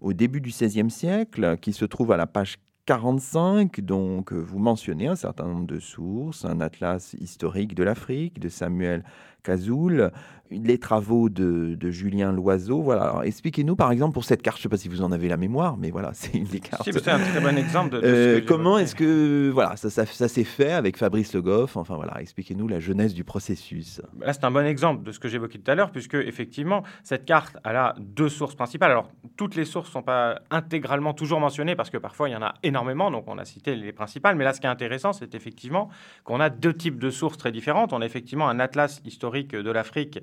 [0.00, 5.06] au début du XVIe siècle, qui se trouve à la page 45, donc vous mentionnez
[5.06, 9.04] un certain nombre de sources, un atlas historique de l'Afrique de Samuel
[9.42, 10.12] Cazoul,
[10.60, 12.82] les travaux de, Julien Loiseau.
[12.82, 13.20] Voilà.
[13.24, 15.36] Expliquez-nous, par exemple, pour cette carte, je ne sais pas si vous en avez la
[15.36, 16.88] mémoire, mais voilà, c'est une des cartes.
[16.90, 20.72] c'est un très bon exemple de, euh, Comment est-ce que voilà, ça, ça, s'est fait
[20.72, 24.00] avec Fabrice Le Goff Enfin voilà, expliquez-nous la jeunesse du processus.
[24.20, 27.24] Là, c'est un bon exemple de ce que j'évoquais tout à l'heure, puisque effectivement, cette
[27.24, 28.90] carte, elle a deux sources principales.
[28.90, 32.36] Alors, toutes les sources ne sont pas intégralement toujours mentionnées, parce que parfois, il y
[32.36, 34.36] en a énormément, donc on a cité les principales.
[34.36, 35.88] Mais là, ce qui est intéressant, c'est effectivement
[36.24, 37.92] qu'on a deux types de sources très différentes.
[37.92, 40.20] On a effectivement un atlas historique de l'Afrique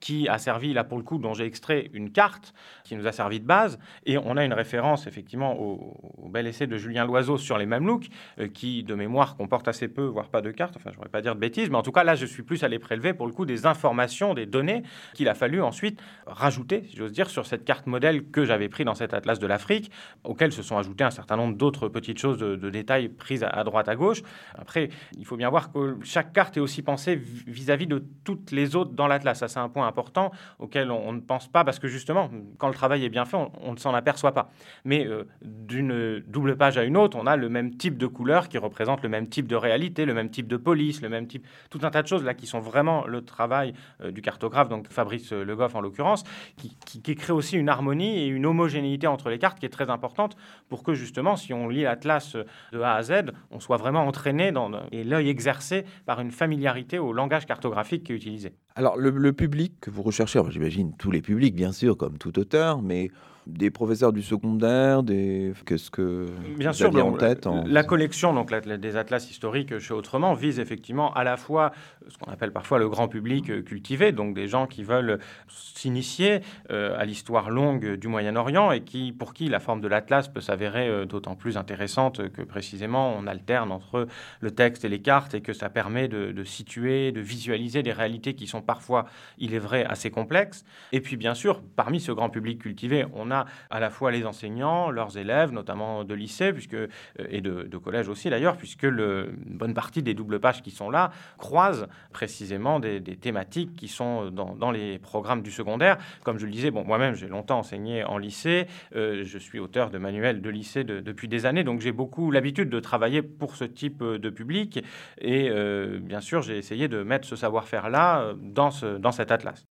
[0.00, 3.12] qui a servi, là pour le coup, dont j'ai extrait une carte qui nous a
[3.12, 3.78] servi de base.
[4.06, 8.08] Et on a une référence effectivement au, bel essai de Julien Loiseau sur les Mamelouks,
[8.38, 10.76] euh, qui de mémoire comporte assez peu, voire pas de cartes.
[10.76, 12.42] Enfin, je ne voudrais pas dire de bêtises, mais en tout cas, là, je suis
[12.42, 14.82] plus allé prélever pour le coup des informations, des données
[15.14, 18.84] qu'il a fallu ensuite rajouter, si j'ose dire, sur cette carte modèle que j'avais pris
[18.84, 19.90] dans cet atlas de l'Afrique,
[20.24, 23.88] auquel se sont ajoutés un certain nombre d'autres petites choses de, détails prises à, droite,
[23.88, 24.22] à gauche.
[24.54, 28.52] Après, il faut bien voir que chaque carte est aussi pensée vis-à-vis -vis de toutes
[28.52, 29.38] les autres dans l'atlas.
[29.38, 32.74] Ça, c'est un point importants auxquels on, ne pense pas, parce que justement, quand le
[32.74, 34.50] travail est bien fait, on, ne s'en aperçoit pas.
[34.84, 38.48] Mais euh, d'une double page à une autre, on a le même type de couleur
[38.48, 41.46] qui représente le même type de réalité, le même type de police, le même type,
[41.70, 44.88] tout un tas de choses là qui sont vraiment le travail euh, du cartographe, donc
[44.88, 46.24] Fabrice Le Goff en l'occurrence,
[46.56, 49.90] qui, qui, crée aussi une harmonie et une homogénéité entre les cartes qui est très
[49.90, 50.36] importante
[50.68, 52.36] pour que justement, si on lit l'atlas
[52.72, 56.98] de A à Z, on soit vraiment entraîné dans, et l'œil exercé par une familiarité
[56.98, 58.52] au langage cartographique qui est utilisé.
[58.76, 62.82] Alors le, public que vous recherchez, j'imagine tous les publics bien sûr, comme tout auteur,
[62.82, 63.10] mais
[63.46, 66.26] des professeurs du secondaire, des qu'est-ce que
[66.56, 71.24] bien sûr en tête la collection donc des atlas historiques chez Autrement vise effectivement à
[71.24, 71.72] la fois
[72.08, 76.98] ce qu'on appelle parfois le grand public cultivé, donc des gens qui veulent s'initier euh,
[76.98, 80.88] à l'histoire longue du Moyen-Orient et qui pour qui la forme de l'atlas peut s'avérer
[80.88, 84.06] euh, d'autant plus intéressante que précisément on alterne entre
[84.40, 87.92] le texte et les cartes et que ça permet de, de situer, de visualiser des
[87.92, 89.06] réalités qui sont parfois,
[89.38, 90.64] il est vrai, assez complexes.
[90.92, 94.26] Et puis bien sûr, parmi ce grand public cultivé, on a à la fois les
[94.26, 96.88] enseignants, leurs élèves, notamment de lycée, puisque, euh,
[97.28, 100.90] et de, collège aussi d'ailleurs, puisque le, une bonne partie des doubles pages qui sont
[100.90, 105.96] là croisent précisément des, thématiques qui sont dans, les programmes du secondaire.
[106.24, 108.66] Comme je le disais, bon, moi-même, j'ai longtemps enseigné en lycée.
[108.94, 112.68] Euh, je suis auteur de manuels de lycée depuis des années, donc j'ai beaucoup l'habitude
[112.68, 114.84] de travailler pour ce type de public.
[115.18, 119.66] Et euh, bien sûr, j'ai essayé de mettre ce savoir-faire-là dans, ce, dans cet atlas.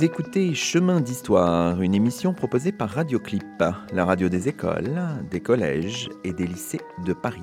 [0.00, 4.98] Vous écoutez Chemin d'Histoire, une émission proposée par Radioclip, la radio des écoles,
[5.30, 7.42] des collèges et des lycées de Paris.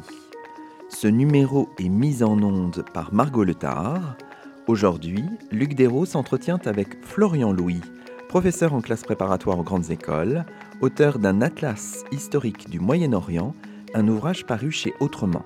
[0.89, 4.17] Ce numéro est mis en onde par Margot Letard.
[4.65, 7.81] Aujourd'hui, Luc Dérault s'entretient avec Florian Louis,
[8.27, 10.43] professeur en classe préparatoire aux grandes écoles,
[10.81, 13.53] auteur d'un atlas historique du Moyen-Orient,
[13.93, 15.45] un ouvrage paru chez Autrement.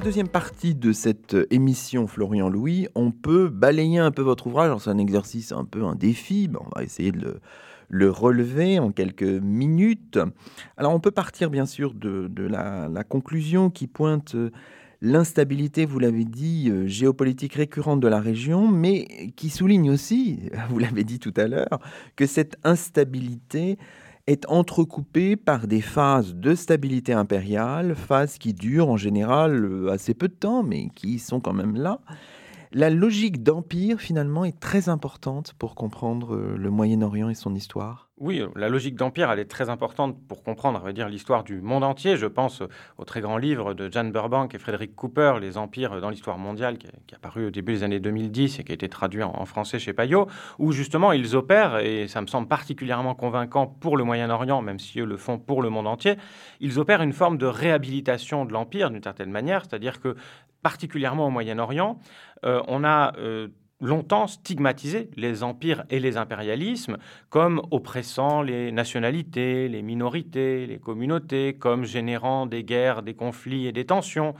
[0.00, 4.74] La deuxième partie de cette émission Florian Louis, on peut balayer un peu votre ouvrage.
[4.80, 6.48] C'est un exercice un peu un défi.
[6.58, 7.38] on va essayer de
[7.90, 10.18] le, relever en quelques minutes.
[10.78, 14.34] Alors on peut partir bien sûr de, la, conclusion qui pointe
[15.02, 20.78] l'instabilité, vous l'avez dit, euh, géopolitique récurrente de la région, mais qui souligne aussi, vous
[20.78, 21.78] l'avez dit tout à l'heure,
[22.16, 23.76] que cette instabilité
[24.30, 30.14] est entrecoupé par des phases de stabilité impériale, phases qui durent en général euh, assez
[30.14, 32.00] peu de temps, mais qui sont quand même là.
[32.72, 38.09] La logique d'empire, finalement, est très importante pour comprendre euh, le Moyen-Orient et son histoire.
[38.20, 42.18] Oui, la logique d'empire, elle est très importante pour comprendre, dire, l'histoire du monde entier.
[42.18, 42.62] Je pense
[42.98, 46.76] au très grand livre de Jan Burbank et Frédéric Cooper, Les empires dans l'histoire mondiale,
[46.76, 49.78] qui, est apparu au début des années 2010 et qui a été traduit en, français
[49.78, 50.26] chez Payot,
[50.58, 55.00] où justement ils opèrent, et ça me semble particulièrement convaincant pour le Moyen-Orient, même si
[55.00, 56.16] eux le font pour le monde entier,
[56.60, 60.14] ils opèrent une forme de réhabilitation de l'empire d'une certaine manière, c'est-à-dire que
[60.62, 61.98] particulièrement au Moyen-Orient,
[62.44, 63.48] euh, on a euh,
[63.80, 71.54] longtemps stigmatisé les empires et les impérialismes comme oppressant les nationalités, les minorités, les communautés,
[71.54, 74.34] comme générant des guerres, des conflits et des tensions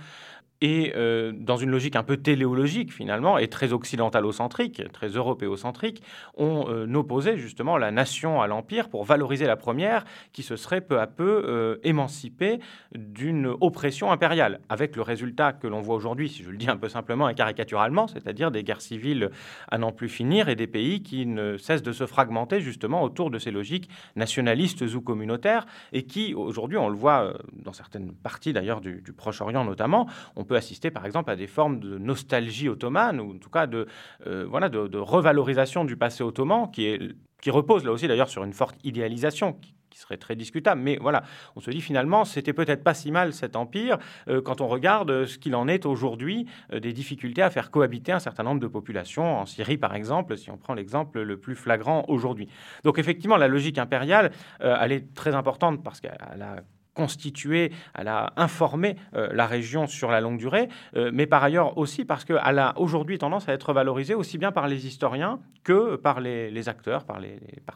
[0.61, 6.03] et euh, dans une logique un peu téléologique finalement, et très occidentalocentrique, très européocentrique,
[6.37, 10.83] on euh, opposait justement la nation à l'empire pour valoriser la première, qui se serait
[10.83, 12.61] peu à peu euh, émancipée
[12.95, 16.77] d'une oppression impériale, avec le résultat que l'on voit aujourd'hui, si je le dis un
[16.77, 19.31] peu simplement et caricaturalement, c'est-à-dire des guerres civiles
[19.71, 23.31] à n'en plus finir et des pays qui ne cessent de se fragmenter justement autour
[23.31, 28.53] de ces logiques nationalistes ou communautaires, et qui aujourd'hui, on le voit dans certaines parties
[28.53, 32.69] d'ailleurs du, du Proche-Orient notamment, on peut assister par exemple à des formes de nostalgie
[32.69, 33.87] ottomane, ou en tout cas de,
[34.27, 37.01] euh, voilà, de, revalorisation du passé ottoman, qui, est,
[37.41, 40.81] qui repose là aussi d'ailleurs sur une forte idéalisation, qui, serait très discutable.
[40.81, 41.23] Mais voilà,
[41.57, 45.27] on se dit finalement, c'était peut-être pas si mal cet empire euh, quand on regarde
[45.27, 48.67] ce qu'il en est aujourd'hui, euh, des difficultés à faire cohabiter un certain nombre de
[48.67, 52.49] populations, en Syrie par exemple, si on prend l'exemple le plus flagrant aujourd'hui.
[52.83, 56.63] Donc effectivement, la logique impériale, elle est très importante parce qu'elle a
[57.01, 61.79] constituée, elle a informé euh, la région sur la longue durée, euh, mais par ailleurs
[61.79, 65.97] aussi parce qu'elle a aujourd'hui tendance à être valorisée aussi bien par les historiens que
[65.97, 67.19] par les, acteurs, par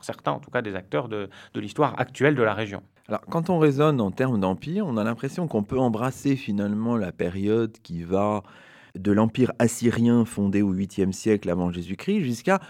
[0.03, 2.83] certains en tout cas des acteurs de, de l'histoire actuelle de la région.
[3.09, 7.13] Alors quand on raisonne en termes d'empire, on a l'impression qu'on peut embrasser finalement la
[7.13, 8.43] période qui va
[8.95, 12.61] de l'empire assyrien fondé au 8e siècle avant Jésus-Christ jusqu'à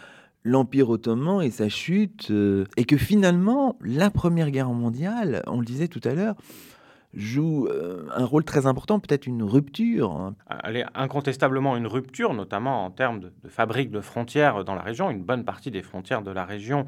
[0.45, 5.65] l'Empire ottoman et sa chute, euh, et que finalement, la Première Guerre mondiale, on le
[5.65, 6.37] disait tout à l'heure,
[7.15, 10.13] joue euh, un rôle très important, peut-être une rupture.
[10.13, 10.35] Hein.
[10.65, 14.83] Elle est incontestablement une rupture, notamment en termes de, de fabrique de frontières dans la
[14.83, 15.11] région.
[15.11, 16.87] Une bonne partie des frontières de la région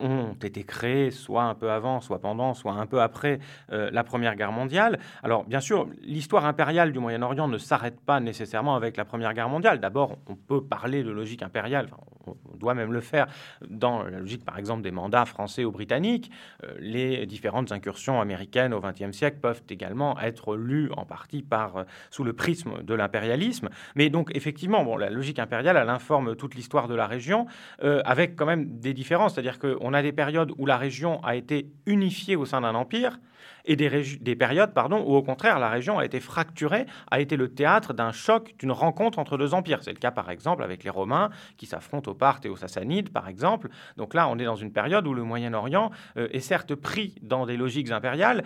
[0.00, 3.38] ont été créées soit un peu avant, soit pendant, soit un peu après
[3.72, 4.98] euh, la Première Guerre mondiale.
[5.22, 9.48] Alors bien sûr, l'histoire impériale du Moyen-Orient ne s'arrête pas nécessairement avec la Première Guerre
[9.48, 9.80] mondiale.
[9.80, 11.88] D'abord, on peut parler de logique impériale,
[12.26, 13.26] on doit même le faire
[13.68, 16.30] dans la logique par exemple des mandats français ou britanniques.
[16.64, 21.76] Euh, les différentes incursions américaines au XXe siècle peuvent également être lues en partie par,
[21.76, 23.68] euh, sous le prisme de l'impérialisme.
[23.94, 27.46] Mais donc effectivement, bon, la logique impériale, elle informe toute l'histoire de la région
[27.80, 29.34] avec quand même des différences.
[29.34, 32.74] C'est-à-dire qu'on on a des périodes où la région a été unifiée au sein d'un
[32.74, 33.18] empire
[33.64, 37.48] et des, périodes pardon, où au contraire la région a été fracturée, a été le
[37.54, 39.82] théâtre d'un choc, d'une rencontre entre deux empires.
[39.82, 43.08] C'est le cas par exemple avec les Romains qui s'affrontent aux Parthes et aux Sassanides
[43.08, 43.70] par exemple.
[43.96, 47.46] Donc là on est dans une période où le Moyen-Orient euh, est certes pris dans
[47.46, 48.44] des logiques impériales,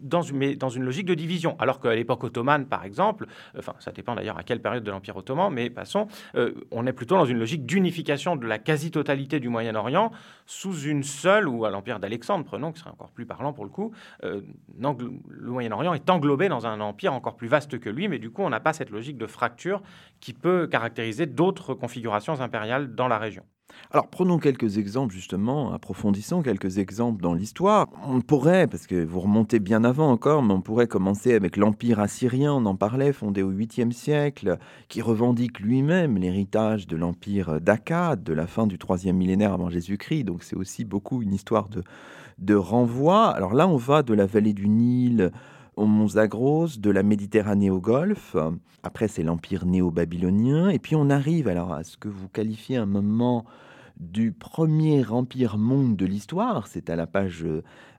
[0.00, 1.56] dans, mais dans une logique de division.
[1.58, 3.26] Alors qu'à l'époque ottomane, par exemple,
[3.58, 6.92] enfin, ça dépend d'ailleurs à quelle période de l'Empire ottoman, mais passons, euh, on est
[6.92, 10.10] plutôt dans une logique d'unification de la quasi-totalité du Moyen-Orient
[10.46, 13.70] sous une seule, ou à l'Empire d'Alexandre, prenons, qui serait encore plus parlant pour le
[13.70, 13.92] coup,
[14.24, 14.42] euh,
[14.78, 18.42] le Moyen-Orient est englobé dans un empire encore plus vaste que lui, mais du coup,
[18.42, 19.82] on n'a pas cette logique de fracture
[20.20, 23.44] qui peut caractériser d'autres configurations impériales dans la région.
[23.90, 27.88] Alors prenons quelques exemples justement, approfondissons quelques exemples dans l'histoire.
[28.06, 32.00] On pourrait, parce que vous remontez bien avant encore, mais on pourrait commencer avec l'Empire
[32.00, 38.22] assyrien, on en parlait, fondé au 8e siècle, qui revendique lui-même l'héritage de l'Empire d'Akkad,
[38.22, 40.24] de la fin du 3e millénaire avant Jésus-Christ.
[40.24, 41.82] Donc c'est aussi beaucoup une histoire de,
[42.38, 43.28] de renvoi.
[43.28, 45.32] Alors là, on va de la vallée du Nil
[45.76, 48.36] aux monts Zagros, de la Méditerranée au Golfe.
[48.82, 50.68] Après, c'est l'Empire néo-babylonien.
[50.68, 53.44] Et puis, on arrive alors à ce que vous qualifiez un moment
[54.00, 57.46] du premier empire monde de l'histoire, c'est à la page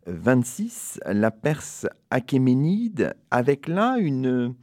[0.08, 4.56] 26, la Perse achéménide, avec là une,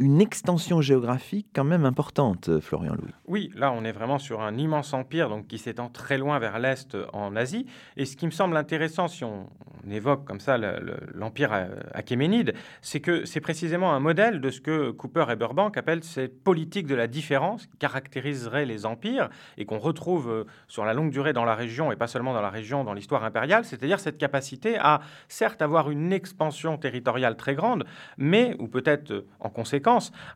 [0.00, 3.12] une extension géographique quand même importante, euh, Florian Louis.
[3.26, 6.58] Oui, là on est vraiment sur un immense empire donc, qui s'étend très loin vers
[6.58, 7.66] l'Est en Asie.
[7.98, 9.46] Et ce qui me semble intéressant, si on,
[9.90, 10.58] évoque comme ça
[11.14, 15.76] l'empire euh, achéménide, c'est que c'est précisément un modèle de ce que Cooper et Burbank
[15.76, 20.84] appellent cette politique de la différence qui caractériserait les empires et qu'on retrouve euh, sur
[20.84, 23.64] la longue durée dans la région et pas seulement dans la région, dans l'histoire impériale,
[23.64, 27.84] c'est-à-dire cette capacité à certes avoir une expansion territoriale très grande,
[28.16, 29.89] mais, ou peut-être en conséquence,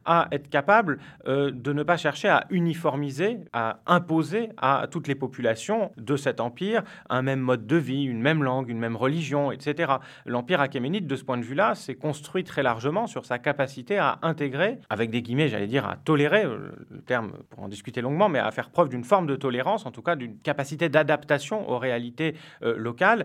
[0.04, 5.14] à être capable euh, de ne pas chercher à uniformiser, à imposer à toutes les
[5.14, 9.52] populations de cet empire un même mode de vie, une même langue, une même religion,
[9.52, 9.94] etc.
[10.26, 14.18] L'empire achéménide, de ce point de vue-là, s'est construit très largement sur sa capacité à
[14.22, 18.28] intégrer, avec des guillemets, j'allais dire, à tolérer, euh, le terme pour en discuter longuement,
[18.28, 21.78] mais à faire preuve d'une forme de tolérance, en tout cas d'une capacité d'adaptation aux
[21.78, 23.24] réalités euh, locales,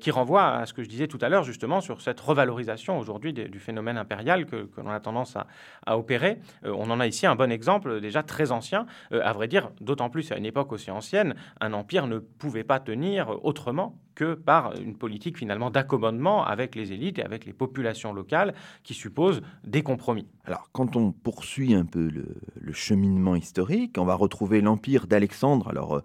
[0.00, 3.32] qui renvoie à ce que je disais tout à l'heure, justement, sur cette revalorisation aujourd'hui
[3.32, 5.46] du phénomène impérial que, que l'on a tendance à,
[5.86, 6.38] à opérer.
[6.64, 8.86] Euh, on en a ici un bon exemple déjà très ancien.
[9.12, 12.64] Euh, à vrai dire, d'autant plus à une époque aussi ancienne, un empire ne pouvait
[12.64, 17.52] pas tenir autrement que par une politique finalement d'accommodement avec les élites et avec les
[17.52, 20.26] populations locales qui suppose des compromis.
[20.44, 25.96] Alors quand on poursuit un peu le, cheminement historique, on va retrouver l'empire d'Alexandre, alors
[25.96, 26.02] euh,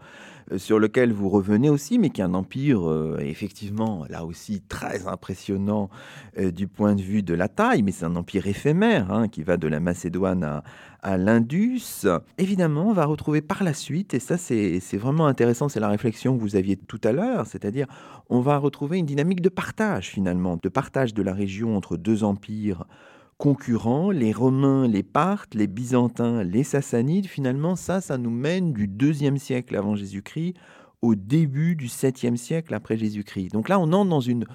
[0.55, 5.07] sur lequel vous revenez aussi, mais qui est un empire euh, effectivement là aussi très
[5.07, 5.89] impressionnant
[6.38, 9.43] euh, du point de vue de la taille, mais c'est un empire éphémère hein, qui
[9.43, 10.63] va de la Macédoine à,
[11.01, 12.07] à l'Indus.
[12.38, 16.38] Évidemment, on va retrouver par la suite, et ça c'est vraiment intéressant, c'est la réflexion
[16.38, 17.88] que vous aviez tout à l'heure, c'est-à-dire
[18.29, 22.23] on va retrouver une dynamique de partage finalement, de partage de la région entre deux
[22.23, 22.86] empires
[23.38, 27.28] concurrents, les Romains, les Parthes, les Byzantins, les Sassanides.
[27.28, 30.56] Finalement, ça, ça nous mène du deuxième siècle avant Jésus-Christ
[31.02, 33.52] au début du septième siècle après Jésus-Christ.
[33.52, 34.45] Donc là, on entre dans une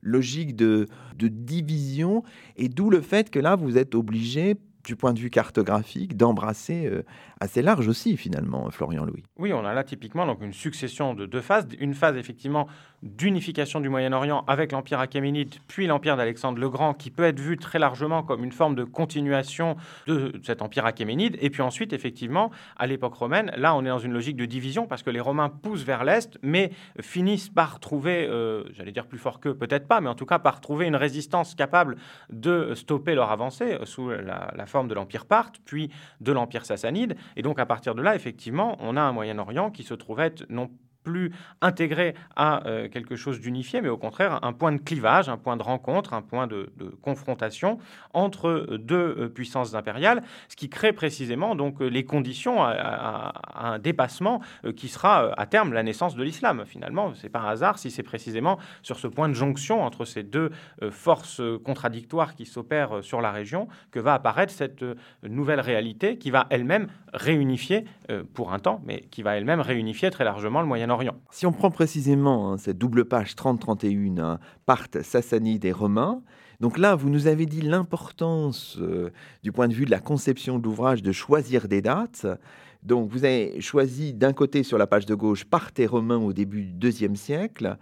[0.00, 2.24] logique de, de division,
[2.56, 6.86] et d'où le fait que là, vous êtes obligé du point de vue cartographique, d'embrasser
[6.86, 7.02] euh,
[7.42, 9.24] assez large aussi, finalement, Florian Louis.
[9.36, 11.66] Oui, on a là typiquement donc, une succession de deux phases.
[11.80, 12.68] Une phase, effectivement,
[13.02, 17.56] d'unification du Moyen-Orient avec l'Empire achéménide, puis l'Empire d'Alexandre le Grand, qui peut être vu
[17.56, 19.76] très largement comme une forme de continuation
[20.06, 21.36] de cet Empire achéménide.
[21.40, 24.86] Et puis ensuite, effectivement, à l'époque romaine, là, on est dans une logique de division
[24.86, 29.18] parce que les Romains poussent vers l'Est, mais finissent par trouver, euh, j'allais dire plus
[29.18, 31.96] fort qu'eux, peut-être pas, mais en tout cas par trouver une résistance capable
[32.30, 36.64] de stopper leur avancée euh, sous la, la forme de l'Empire parthe, puis de l'Empire
[36.64, 37.16] sassanide.
[37.36, 40.44] Et donc, à partir de là, effectivement, on a un Moyen-Orient qui se trouve être
[40.48, 40.70] non
[41.02, 45.36] plus intégré à euh, quelque chose d'unifié, mais au contraire un point de clivage, un
[45.36, 46.70] point de rencontre, un point de,
[47.02, 47.78] confrontation
[48.12, 54.40] entre deux puissances impériales, ce qui crée précisément donc les conditions à, un dépassement
[54.76, 56.64] qui sera à terme la naissance de l'islam.
[56.66, 60.22] Finalement, c'est pas un hasard si c'est précisément sur ce point de jonction entre ces
[60.22, 60.50] deux
[60.90, 64.84] forces contradictoires qui s'opèrent sur la région que va apparaître cette
[65.22, 67.84] nouvelle réalité qui va elle-même réunifier
[68.34, 70.91] pour un temps, mais qui va elle-même réunifier très largement le Moyen-Orient.
[71.30, 76.22] Si on prend précisément hein, cette double page 30-31, hein, Parthes, Sassanides et Romains,
[76.62, 79.10] donc là, vous nous avez dit l'importance euh,
[79.42, 82.24] du point de vue de la conception de l'ouvrage de choisir des dates.
[82.84, 86.32] Donc vous avez choisi d'un côté sur la page de gauche Parthes et Romains au
[86.32, 87.76] début du IIe siècle,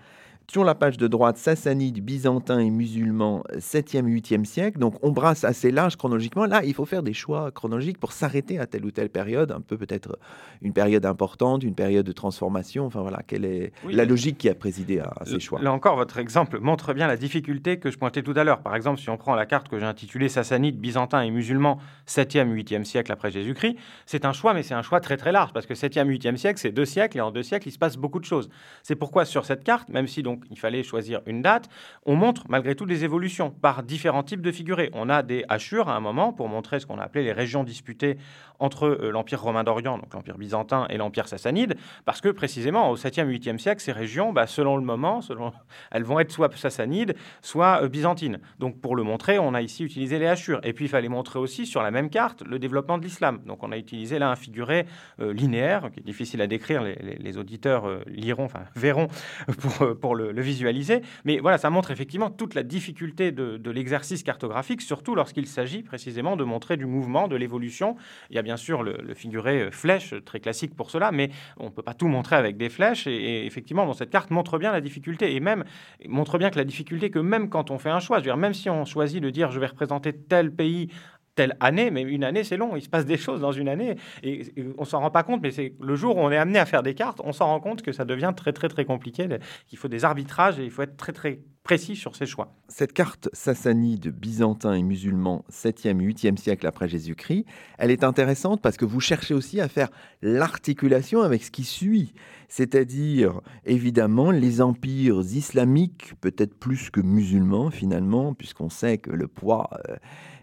[0.51, 4.81] sur la page de droite, Sassanides, Byzantins et musulmans, 7e, 8e siècle.
[4.81, 6.45] Donc on brasse assez large chronologiquement.
[6.45, 9.61] Là, il faut faire des choix chronologiques pour s'arrêter à telle ou telle période, un
[9.61, 10.19] peu peut-être
[10.61, 12.85] une période importante, une période de transformation.
[12.85, 15.63] Enfin voilà, quelle est la logique qui a présidé à, ces choix?
[15.63, 18.63] Là encore, votre exemple montre bien la difficulté que je pointais tout à l'heure.
[18.63, 21.79] Par exemple, si on prend la carte que j'ai intitulée Sassanides, Byzantins et musulmans,
[22.09, 25.53] 7e, 8e siècle après Jésus-Christ, c'est un choix, mais c'est un choix très très large
[25.53, 27.97] parce que 7e, 8e siècle, c'est deux siècles et en deux siècles, il se passe
[27.97, 28.51] beaucoup de choses.
[28.83, 31.69] C'est pourquoi sur cette carte, même si donc il fallait choisir une date,
[32.07, 34.91] on montre malgré tout des évolutions par différents types de figurés.
[34.93, 37.65] On a des hachures à un moment pour montrer ce qu'on a appelé les régions
[37.65, 38.17] disputées
[38.61, 42.97] entre euh, l'Empire romain d'Orient, donc l'Empire byzantin, et l'Empire sassanide, parce que précisément au
[42.97, 45.53] 7e, 8e siècle, ces régions, bah, selon le moment, selon,
[45.91, 48.39] elles vont être soit sassanides, soit euh, byzantines.
[48.59, 50.61] Donc pour le montrer, on a ici utilisé les hachures.
[50.63, 53.41] Et puis il fallait montrer aussi sur la même carte le développement de l'islam.
[53.47, 54.87] Donc on a utilisé là un figuré
[55.21, 59.07] euh, linéaire, qui est difficile à décrire, les, auditeurs liront, enfin verront
[59.61, 61.03] pour, pour le, le, visualiser.
[61.25, 65.83] Mais voilà, ça montre effectivement toute la difficulté de, de l'exercice cartographique, surtout lorsqu'il s'agit
[65.83, 67.97] précisément de montrer du mouvement, de l'évolution.
[68.31, 71.67] Il y a bien sûr le, figuré euh, flèche, très classique pour cela, mais on
[71.67, 73.07] ne peut pas tout montrer avec des flèches.
[73.07, 75.65] Et, effectivement, dans cette carte montre bien la difficulté, et même
[76.09, 78.37] montre bien que la difficulté, que même quand on fait un choix, je veux dire,
[78.37, 80.89] même si on choisit de dire je vais représenter tel pays
[81.35, 83.97] telle année, mais une année c'est long, il se passe des choses dans une année
[84.23, 86.67] et, on s'en rend pas compte, mais c'est le jour où on est amené à
[86.67, 89.29] faire des cartes, on s'en rend compte que ça devient très très très compliqué,
[89.67, 92.55] qu'il faut des arbitrages et il faut être très très précis sur ses choix.
[92.69, 97.45] Cette carte sassanide, byzantin et musulman 7e, 8e siècle après Jésus-Christ,
[97.79, 99.89] elle est intéressante parce que vous cherchez aussi à faire
[100.23, 102.15] l'articulation avec ce qui suit,
[102.49, 109.71] c'est-à-dire évidemment les empires islamiques, peut-être plus que musulmans finalement, puisqu'on sait que le poids...
[109.89, 109.97] Euh,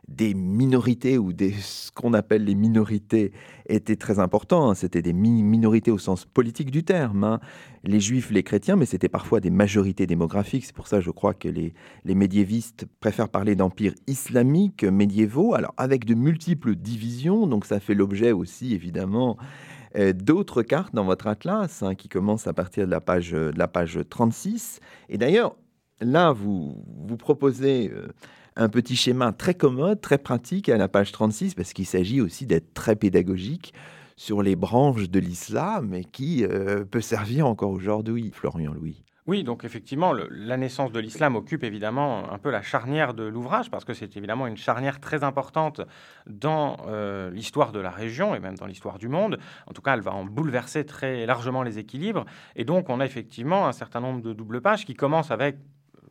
[0.08, 3.34] des minorités ou des ce qu'on appelle les minorités
[3.68, 4.70] était très important.
[4.70, 4.76] Hein.
[4.76, 7.26] C'était des minorités au sens politique du terme.
[7.26, 7.40] Hein.
[7.84, 10.66] Les juifs, les chrétiens, mais c'était parfois des majorités démographiques.
[10.66, 11.74] C'est pour ça, je crois, que les,
[12.06, 17.46] les médiévistes préfèrent parler d'empires islamiques médiévaux, alors avec de multiples divisions.
[17.46, 19.38] Donc ça fait l'objet aussi, évidemment,
[19.98, 23.58] euh, d'autres cartes dans votre atlas hein, qui commencent à partir de la page, de
[23.58, 24.80] la page 36.
[25.10, 25.58] Et d'ailleurs,
[26.00, 27.92] là, vous, vous proposez...
[27.94, 28.08] Euh,
[28.58, 32.46] un petit schéma très commode, très pratique à la page 36, parce qu'il s'agit aussi
[32.46, 33.74] d'être très pédagogique
[34.16, 39.04] sur les branches de l'islam et qui euh, peut servir encore aujourd'hui, Florian Louis.
[39.28, 43.70] Oui, donc effectivement, la naissance de l'islam occupe évidemment un peu la charnière de l'ouvrage,
[43.70, 45.82] parce que c'est évidemment une charnière très importante
[46.26, 49.38] dans euh, l'histoire de la région et même dans l'histoire du monde.
[49.68, 52.26] En tout cas, elle va en bouleverser très largement les équilibres.
[52.56, 55.58] Et donc, on a effectivement un certain nombre de doubles pages qui commencent avec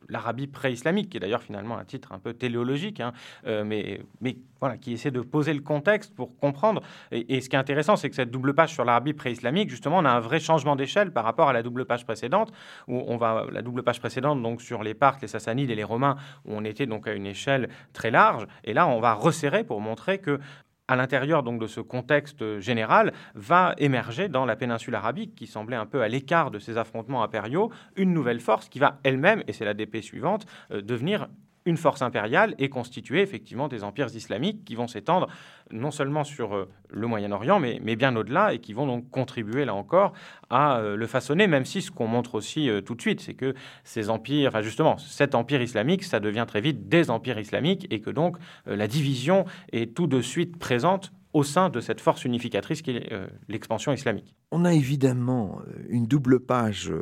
[0.09, 3.13] l'Arabie pré-islamique, qui est d'ailleurs finalement un titre un peu téléologique, hein,
[3.47, 6.83] euh, mais, mais voilà, qui essaie de poser le contexte pour comprendre.
[7.13, 10.05] Et, ce qui est intéressant, c'est que cette double page sur l'Arabie pré-islamique, justement, on
[10.05, 12.53] a un vrai changement d'échelle par rapport à la double page précédente,
[12.89, 15.85] où on va la double page précédente, donc sur les Parthes, les Sassanides et les
[15.85, 19.65] Romains, où on était donc à une échelle très large, et là, on va resserrer
[19.65, 20.41] pour montrer que
[20.89, 25.77] à l'intérieur donc de ce contexte général, va émerger dans la péninsule arabique, qui semblait
[25.77, 29.53] un peu à l'écart de ces affrontements impériaux, une nouvelle force qui va elle-même, et
[29.53, 31.29] c'est la DP suivante, euh, devenir
[31.67, 35.29] une force impériale et constituer effectivement des empires islamiques qui vont s'étendre
[35.71, 39.75] non seulement sur euh, le Moyen-Orient, mais, bien au-delà, et qui vont donc contribuer, là
[39.75, 40.13] encore,
[40.49, 43.35] à euh, le façonner, même si ce qu'on montre aussi euh, tout de suite, c'est
[43.35, 43.55] que
[43.85, 48.11] ces empires, justement, cet empire islamique, ça devient très vite des empires islamiques, et que
[48.11, 48.37] donc
[48.67, 53.11] la division est tout de suite présente au sein de cette force unificatrice qui est
[53.49, 54.37] l'expansion islamique.
[54.51, 56.93] On a évidemment une double page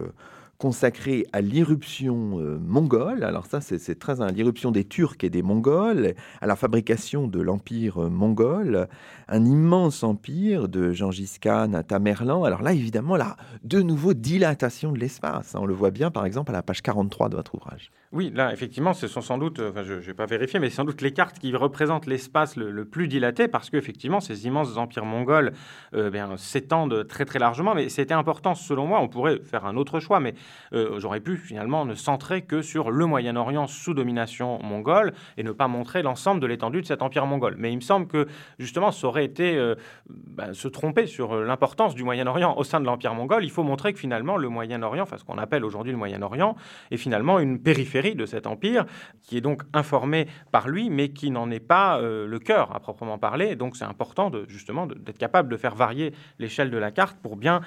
[0.65, 3.23] consacré à l'irruption euh, mongole.
[3.23, 7.39] Alors ça, c'est très à l'irruption des Turcs et des Mongols, à la fabrication de
[7.39, 8.89] l'empire euh, mongol,
[9.29, 12.45] un immense empire de Gengis Khan à Tamerlan.
[12.45, 15.55] Alors là, évidemment, là, de nouveau dilatation de l'espace.
[15.55, 15.59] Hein.
[15.61, 17.91] On le voit bien, par exemple, à la page 43 de votre ouvrage.
[18.13, 20.85] Oui, là, effectivement, ce sont sans doute, enfin, je ne vais pas vérifier, mais sans
[20.85, 25.53] doute les cartes qui représentent l'espace le, plus dilaté, parce qu'effectivement, ces immenses empires mongols
[25.95, 27.75] euh, s'étendent très très largement.
[27.75, 30.35] Mais c'était important, selon moi, on pourrait faire un autre choix, mais
[30.73, 35.53] euh, j'aurais pu finalement ne centrer que sur le Moyen-Orient sous domination mongole et ne
[35.53, 37.57] pas montrer l'ensemble de l'étendue de cet empire mongol.
[37.59, 38.27] Mais il me semble que
[38.59, 39.75] justement, ça aurait été euh,
[40.09, 43.45] bah, se tromper sur l'importance du Moyen-Orient au sein de l'empire mongol.
[43.45, 46.57] Il faut montrer que finalement, le Moyen-Orient, enfin ce qu'on appelle aujourd'hui le Moyen-Orient,
[46.91, 48.85] est finalement une périphérie de cet empire,
[49.23, 52.81] qui est donc informé par lui, mais qui n'en est pas euh, le cœur à
[52.81, 53.57] proprement parler.
[53.57, 57.37] Donc c'est important de, justement d'être capable de faire varier l'échelle de la carte pour
[57.37, 57.61] bien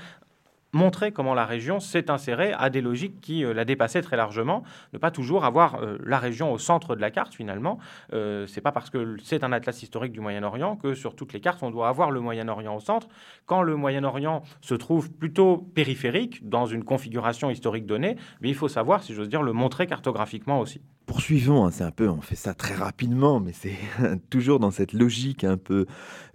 [0.74, 4.63] montrer comment la région s'est insérée à des logiques qui euh, la dépassaient très largement.
[4.93, 7.80] Ne pas toujours avoir euh, la région au centre de la carte, finalement.
[8.13, 11.39] Euh, c'est pas parce que c'est un atlas historique du Moyen-Orient que sur toutes les
[11.39, 13.07] cartes, on doit avoir le Moyen-Orient au centre.
[13.45, 18.68] Quand le Moyen-Orient se trouve plutôt périphérique dans une configuration historique donnée, mais il faut
[18.68, 20.82] savoir, si j'ose dire, le montrer cartographiquement aussi.
[21.08, 23.78] Poursuivons, hein, c'est peu, on fait ça très rapidement, mais c'est
[24.30, 25.86] toujours dans cette logique un peu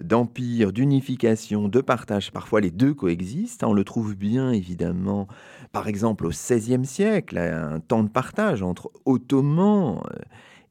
[0.00, 2.32] d'empire, d'unification, de partage.
[2.32, 3.64] Parfois les deux coexistent.
[3.64, 5.28] On le trouve bien évidemment,
[5.72, 10.18] par exemple au XVIe siècle, un temps de partage entre ottomans euh,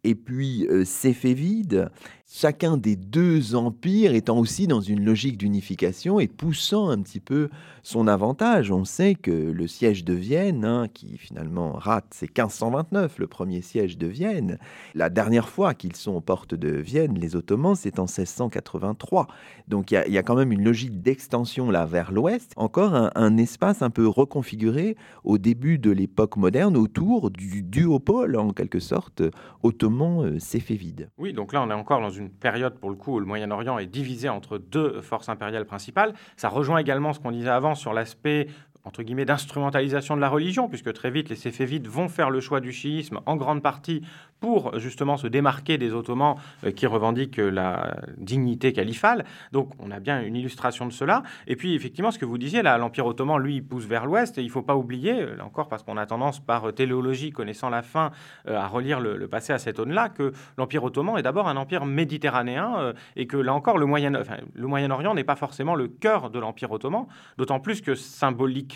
[0.04, 0.84] et puis euh,
[2.34, 7.50] chacun des deux empires étant aussi dans une logique d'unification et poussant un petit peu
[7.84, 8.72] son avantage.
[8.72, 13.62] On sait que le siège de Vienne, hein, qui finalement rate, c'est 1529, le premier
[13.62, 14.60] siège de Vienne.
[14.96, 19.28] La dernière fois qu'ils sont aux portes de Vienne, les Ottomans, c'est en 1683.
[19.68, 23.82] Donc il y, a quand même une logique d'extension là vers l'ouest, encore un, espace
[23.82, 29.24] un peu reconfiguré au début de l'époque moderne autour du duopole, en quelque sorte,
[29.64, 31.10] ottoman-céphévide.
[31.18, 33.26] Oui, donc là on est encore dans une une période, pour le coup, où le
[33.26, 36.14] Moyen-Orient est divisé entre deux forces impériales principales.
[36.38, 38.48] Ça rejoint également ce qu'on disait avant sur l'aspect
[38.84, 42.60] entre guillemets, d'instrumentalisation de la religion, puisque très vite, les Séfévides vont faire le choix
[42.60, 44.02] du chiisme, en grande partie
[44.42, 49.24] pour justement se démarquer des Ottomans euh, qui revendiquent la dignité califale.
[49.52, 51.24] Donc, on a bien une illustration de cela.
[51.48, 54.42] Et puis, effectivement, ce que vous disiez, là, l'Empire ottoman, lui, pousse vers l'ouest, et
[54.42, 57.70] il ne faut pas oublier, euh, là encore, parce qu'on a tendance, par téléologie, connaissant
[57.70, 58.12] la fin,
[58.48, 61.86] euh, à relire le, passé à cette aune-là, que l'Empire ottoman est d'abord un empire
[61.86, 66.72] méditerranéen, et que là encore, le Moyen-Orient Moyen n'est pas forcément le cœur de l'Empire
[66.72, 67.06] ottoman,
[67.38, 68.71] d'autant plus que symboliquement,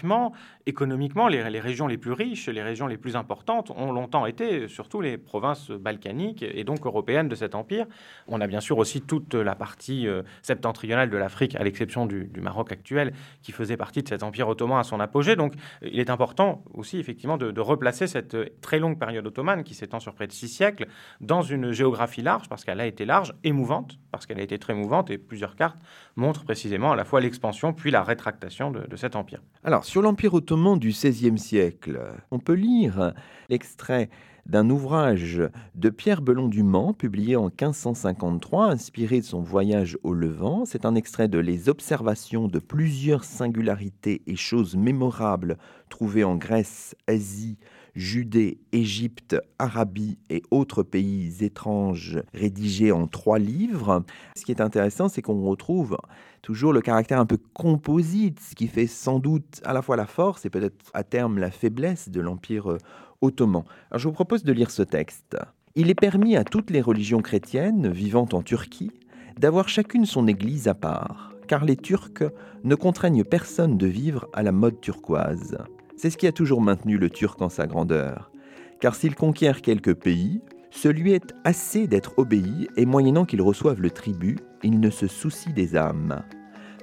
[0.65, 5.01] économiquement, les, régions les plus riches, les régions les plus importantes ont longtemps été surtout
[5.01, 7.85] les provinces balkaniques et donc européennes de cet empire.
[8.27, 12.29] On a bien sûr aussi toute la partie euh, septentrionale de l'Afrique, à l'exception du,
[12.41, 15.35] Maroc actuel, qui faisait partie de cet empire ottoman à son apogée.
[15.35, 19.99] Donc il est important aussi effectivement de, replacer cette très longue période ottomane qui s'étend
[19.99, 20.87] sur près de six siècles
[21.19, 24.75] dans une géographie large, parce qu'elle a été large, émouvante, parce qu'elle a été très
[24.75, 25.79] mouvante, et plusieurs cartes
[26.15, 29.41] montrent précisément à la fois l'expansion puis la rétractation de, de cet empire.
[29.63, 33.13] Alors sur l'Empire ottoman du XVIe siècle, on peut lire
[33.49, 34.09] l'extrait
[34.47, 35.41] d'un ouvrage
[35.75, 40.65] de Pierre Belon du Mans, publié en 1553, inspiré de son voyage au Levant.
[40.65, 45.57] C'est un extrait de Les observations de plusieurs singularités et choses mémorables
[45.89, 47.57] trouvées en Grèce, Asie,
[47.95, 54.03] Judée, Égypte, Arabie et autres pays étranges, rédigé en trois livres.
[54.35, 55.97] Ce qui est intéressant, c'est qu'on retrouve
[56.41, 60.05] toujours le caractère un peu composite, ce qui fait sans doute à la fois la
[60.05, 62.77] force et peut-être à terme la faiblesse de l'Empire euh,
[63.21, 63.63] ottoman.
[63.95, 65.37] Je vous propose de lire ce texte.
[65.75, 68.91] Il est permis à toutes les religions chrétiennes vivant en Turquie
[69.37, 72.23] d'avoir chacune son église à part, car les Turcs
[72.63, 75.57] ne contraignent personne de vivre à la mode turquoise.
[75.97, 78.31] C'est ce qui a toujours maintenu le Turc en sa grandeur.
[78.79, 83.89] Car s'il conquiert quelques pays, celui est assez d'être obéi, et moyennant qu'il reçoive le
[83.89, 86.23] tribut, il ne se soucie des âmes.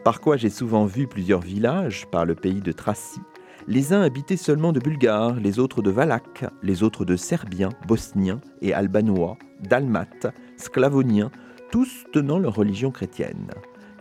[0.02, 3.20] Par quoi j'ai souvent vu plusieurs villages, par le pays de Thracie,
[3.68, 8.40] les uns habités seulement de Bulgares, les autres de Valaques, les autres de Serbiens, Bosniens
[8.60, 11.30] et Albanois, Dalmates, Sclavoniens,
[11.70, 13.50] tous tenant leur religion chrétienne.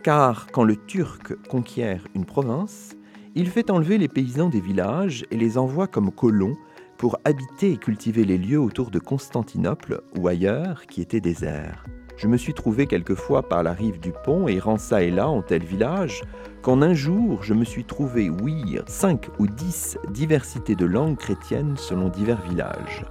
[0.02, 2.96] Car quand le Turc conquiert une province,
[3.34, 6.56] il fait enlever les paysans des villages et les envoie comme colons
[6.98, 11.84] pour habiter et cultiver les lieux autour de Constantinople ou ailleurs qui étaient déserts.
[12.16, 15.42] Je me suis trouvé quelquefois par la rive du pont, errant ça et là en
[15.42, 16.22] tel village,
[16.60, 21.76] qu'en un jour je me suis trouvé ouïr cinq ou dix diversités de langues chrétiennes
[21.76, 23.04] selon divers villages.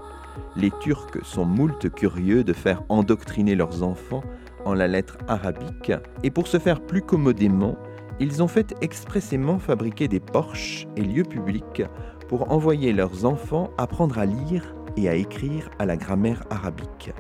[0.56, 4.24] Les Turcs sont moult curieux de faire endoctriner leurs enfants
[4.64, 5.92] en la lettre arabique,
[6.24, 7.76] et pour se faire plus commodément,
[8.22, 11.82] ils ont fait expressément fabriquer des porches et lieux publics
[12.30, 17.12] pour envoyer leurs enfants apprendre à lire et à écrire à la grammaire arabique.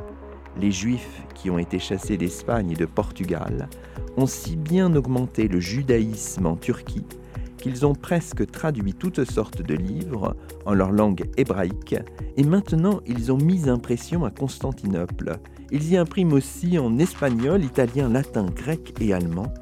[0.59, 3.67] Les Juifs qui ont été chassés d'Espagne et de Portugal
[4.15, 7.07] ont si bien augmenté le judaïsme en Turquie
[7.57, 10.35] qu'ils ont presque traduit toutes sortes de livres
[10.65, 11.95] en leur langue hébraïque,
[12.35, 15.37] et maintenant ils ont mis impression à Constantinople.
[15.71, 19.53] Ils y impriment aussi en espagnol, italien, latin, grec et allemand,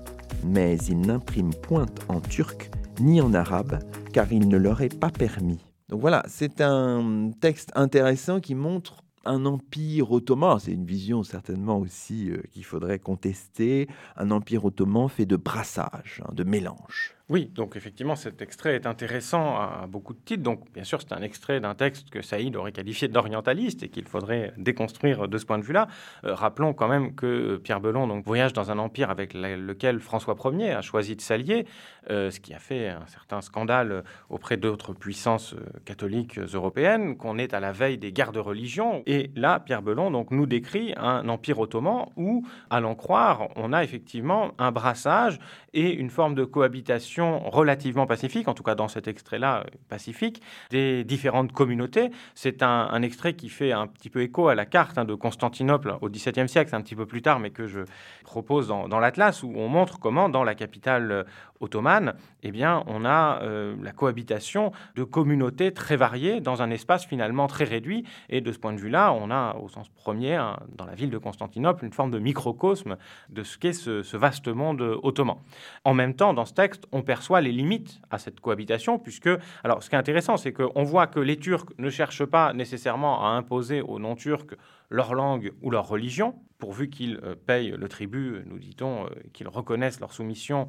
[0.43, 3.79] mais ils n'impriment point en turc ni en arabe,
[4.13, 5.59] car il ne leur est pas permis.
[5.89, 11.79] Donc voilà, c'est un texte intéressant qui montre un empire ottoman, c'est une vision certainement
[11.79, 17.15] aussi euh, qu'il faudrait contester, un empire ottoman fait de brassage, hein, de mélange.
[17.29, 20.41] Oui, donc effectivement, cet extrait est intéressant à beaucoup de titres.
[20.41, 24.05] Donc, bien sûr, c'est un extrait d'un texte que Saïd aurait qualifié d'orientaliste et qu'il
[24.05, 25.87] faudrait déconstruire de ce point de vue-là.
[26.23, 30.35] Euh, rappelons quand même que Pierre Belon donc, voyage dans un empire avec lequel François
[30.43, 31.67] Ier a choisi de s'allier,
[32.09, 37.37] euh, ce qui a fait un certain scandale auprès d'autres puissances euh, catholiques européennes, qu'on
[37.37, 39.03] est à la veille des guerres de religion.
[39.05, 43.71] Et là, Pierre Belon donc, nous décrit un empire ottoman où, à l'en croire, on
[43.71, 45.39] a effectivement un brassage
[45.75, 50.41] et une forme de cohabitation relativement pacifique, en tout cas dans cet extrait-là euh, pacifique,
[50.69, 52.09] des différentes communautés.
[52.35, 55.95] C'est un, extrait qui fait un petit peu écho à la carte hein, de Constantinople
[56.01, 57.81] au XVIIe siècle, un petit peu plus tard, mais que je
[58.23, 61.23] propose dans, dans l'Atlas, où on montre comment dans la capitale euh,
[61.59, 67.05] ottomane, eh bien, on a euh, la cohabitation de communautés très variées dans un espace
[67.05, 68.05] finalement très réduit.
[68.29, 70.41] Et de ce point de vue-là, on a, au sens premier,
[70.75, 72.97] dans la ville de Constantinople, une forme de microcosme
[73.29, 75.37] de ce qu'est ce, ce vaste monde ottoman.
[75.83, 79.29] En même temps, dans ce texte, on perçoit les limites à cette cohabitation, puisque,
[79.63, 83.25] alors, ce qui est intéressant, c'est qu'on voit que les Turcs ne cherchent pas nécessairement
[83.25, 84.55] à imposer aux non-turcs
[84.89, 89.47] leur langue ou leur religion, pourvu qu'ils euh, payent le tribut, nous dit-on, euh, qu'ils
[89.47, 90.67] reconnaissent leur soumission,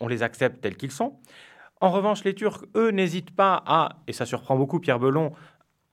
[0.00, 1.18] on les accepte tels qu'ils sont.
[1.80, 5.32] En revanche, les Turcs, eux, n'hésitent pas à, et ça surprend beaucoup Pierre Belon,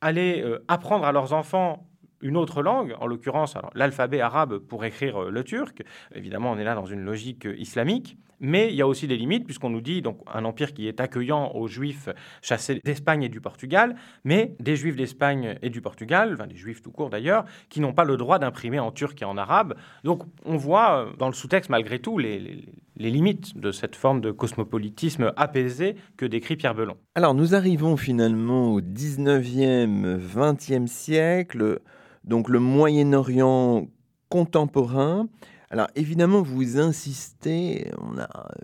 [0.01, 1.88] aller euh, apprendre à leurs enfants
[2.21, 5.83] une autre langue, en l'occurrence l'alphabet arabe pour écrire le turc.
[6.13, 8.17] Évidemment, on est là dans une logique islamique.
[8.39, 10.99] Mais il y a aussi des limites, puisqu'on nous dit donc un empire qui est
[10.99, 12.09] accueillant aux juifs
[12.41, 16.91] chassés d'Espagne et du Portugal, mais des juifs d'Espagne et du Portugal, des juifs tout
[16.91, 19.75] court d'ailleurs, qui n'ont pas le droit d'imprimer en turc et en arabe.
[20.03, 24.21] Donc on voit euh, dans le sous-texte malgré tout les, les, limites de cette forme
[24.21, 26.97] de cosmopolitisme apaisé que décrit Pierre Belon.
[27.15, 31.79] Alors nous arrivons finalement au 19e, 20e siècle,
[32.23, 33.87] donc le Moyen-Orient
[34.29, 35.27] contemporain.
[35.71, 37.91] Alors évidemment, vous insistez,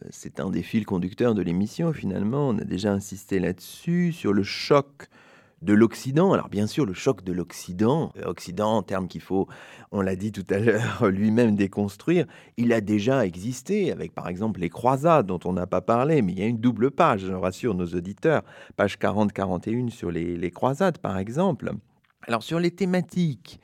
[0.09, 4.43] c'est un des fils conducteurs de l'émission finalement, on a déjà insisté là-dessus, sur le
[4.43, 5.07] choc
[5.61, 6.33] de l'Occident.
[6.33, 9.47] Alors bien sûr, le choc de l'Occident, euh, Occident, terme qu'il faut,
[9.91, 12.25] on l'a dit tout à l'heure, lui-même déconstruire,
[12.57, 16.31] il a déjà existé avec par exemple les croisades dont on n'a pas parlé, mais
[16.33, 18.43] il y a une double page, je rassure nos auditeurs,
[18.77, 21.71] page 40-41 sur les, les croisades par exemple.
[22.27, 23.59] Alors sur les thématiques,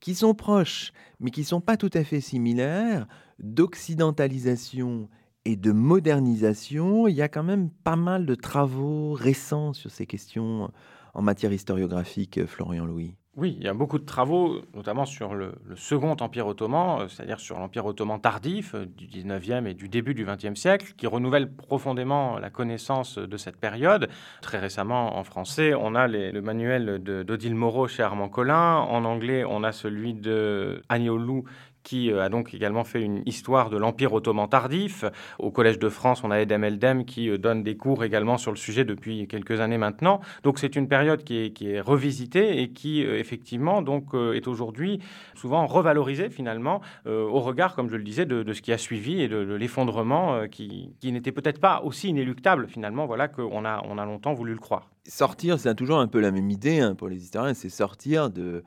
[0.00, 3.06] qui sont proches, mais qui ne sont pas tout à fait similaires,
[3.38, 5.08] d'occidentalisation
[5.44, 10.06] et de modernisation, il y a quand même pas mal de travaux récents sur ces
[10.06, 10.70] questions
[11.14, 13.14] en matière historiographique, Florian Louis.
[13.36, 17.40] Oui, il y a beaucoup de travaux, notamment sur le, second empire ottoman, euh, c'est-à-dire
[17.40, 21.50] sur l'empire ottoman tardif euh, du 19e et du début du 20e siècle, qui renouvelle
[21.50, 24.08] profondément la connaissance de cette période.
[24.40, 28.76] Très récemment, en français, on a le manuel d'Odile Moreau chez Armand Collin.
[28.76, 31.44] En anglais, on a celui de Agnolou
[31.84, 35.04] qui euh, a donc également fait une histoire de l'Empire ottoman tardif.
[35.38, 38.50] Au Collège de France, on a Edem Eldem qui euh, donne des cours également sur
[38.50, 40.20] le sujet depuis quelques années maintenant.
[40.42, 44.48] Donc c'est une période qui est, qui est, revisitée et qui euh, effectivement donc est
[44.48, 45.00] aujourd'hui
[45.34, 49.28] souvent revalorisée finalement au regard, comme je le disais, de, ce qui a suivi et
[49.28, 54.04] de, l'effondrement qui, qui n'était peut-être pas aussi inéluctable finalement, voilà qu'on a, on a
[54.06, 54.88] longtemps voulu le croire.
[55.06, 58.64] Sortir, c'est toujours un peu la même idée hein, pour les historiens, c'est sortir de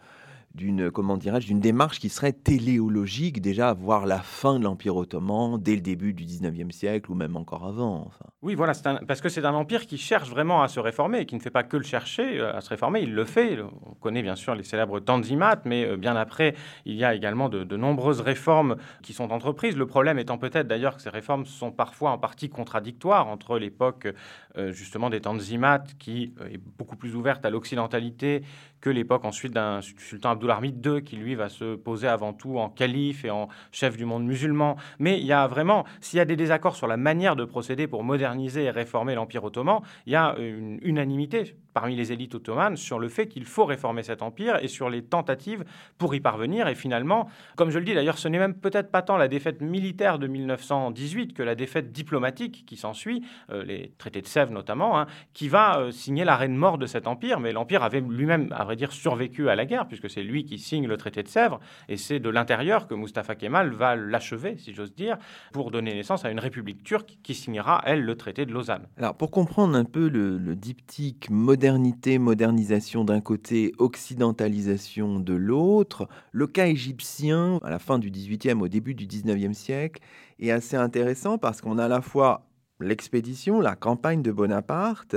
[0.58, 5.58] d'une comment dirais-je d'une démarche qui serait téléologique déjà voir la fin de l'empire ottoman
[5.62, 8.26] dès le début du 19e siècle ou même encore avant enfin.
[8.42, 8.74] Oui voilà
[9.08, 11.52] parce que c'est un empire qui cherche vraiment à se réformer et qui ne fait
[11.52, 14.56] pas que le chercher euh, à se réformer il le fait on connaît bien sûr
[14.56, 16.56] les célèbres tanzimat mais euh, bien après
[16.86, 20.96] il y a également de, nombreuses réformes qui sont entreprises le problème étant peut-être d'ailleurs
[20.96, 24.08] que ces réformes sont parfois en partie contradictoires entre l'époque
[24.72, 28.44] justement des tanzimat qui est beaucoup plus ouverte à l'occidentalité
[28.82, 32.58] que l'époque ensuite d'un sultan Abdul Abdulhamid II, qui lui va se poser avant tout
[32.58, 34.78] en calife et en chef du monde musulman.
[35.00, 37.88] Mais il y a vraiment, s'il y a des désaccords sur la manière de procéder
[37.88, 42.76] pour moderniser et réformer l'Empire ottoman, il y a une unanimité parmi les élites ottomanes
[42.76, 45.64] sur le fait qu'il faut réformer cet empire et sur les tentatives
[46.00, 46.68] pour y parvenir.
[46.68, 49.62] Et finalement, comme je le dis d'ailleurs, ce n'est même peut-être pas tant la défaite
[49.62, 55.00] militaire de 1918 que la défaite diplomatique qui s'ensuit, euh, les traités de Sèvres notamment,
[55.00, 57.40] hein, qui va euh, signer l'arrêt de mort de cet empire.
[57.40, 60.58] Mais l'empire avait lui-même, à vrai dire, survécu à la guerre, puisque c'est lui qui
[60.60, 64.74] signe le traité de Sèvres, et c'est de l'intérieur que Mustafa Kemal va l'achever, si
[64.74, 65.18] j'ose dire,
[65.54, 68.88] pour donner naissance à une république turque qui signera, elle, le traité de Lausanne.
[68.98, 76.08] Alors, pour comprendre un peu le, diptyque modernité, modernisation d'un côté, occidentalisation de l'autre.
[76.32, 80.02] Le cas égyptien, à la fin du XVIIIe, au début du XIXe siècle,
[80.40, 82.48] est assez intéressant parce qu'on a à la fois
[82.80, 85.16] l'expédition, la campagne de Bonaparte,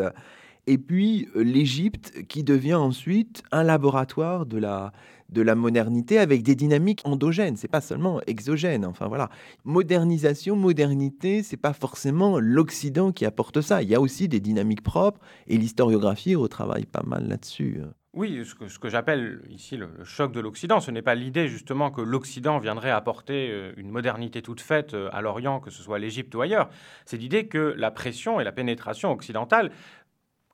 [0.67, 4.93] et puis l'Égypte qui devient ensuite un laboratoire de la,
[5.31, 8.85] de la modernité avec des dynamiques endogènes, c'est pas seulement exogène.
[8.85, 9.31] Enfin voilà,
[9.65, 13.83] modernisation, modernité, c'est pas forcément l'Occident qui apporte ça.
[13.83, 17.81] Il y a aussi des dynamiques propres et l'historiographie retravaille pas mal là-dessus.
[18.13, 22.01] Oui, ce que, j'appelle ici le, choc de l'Occident, ce n'est pas l'idée justement que
[22.01, 26.35] l'Occident viendrait apporter euh, une modernité toute faite euh, à l'Orient, que ce soit l'Égypte
[26.35, 26.71] ou ailleurs.
[27.05, 29.71] C'est l'idée que la pression et la pénétration occidentale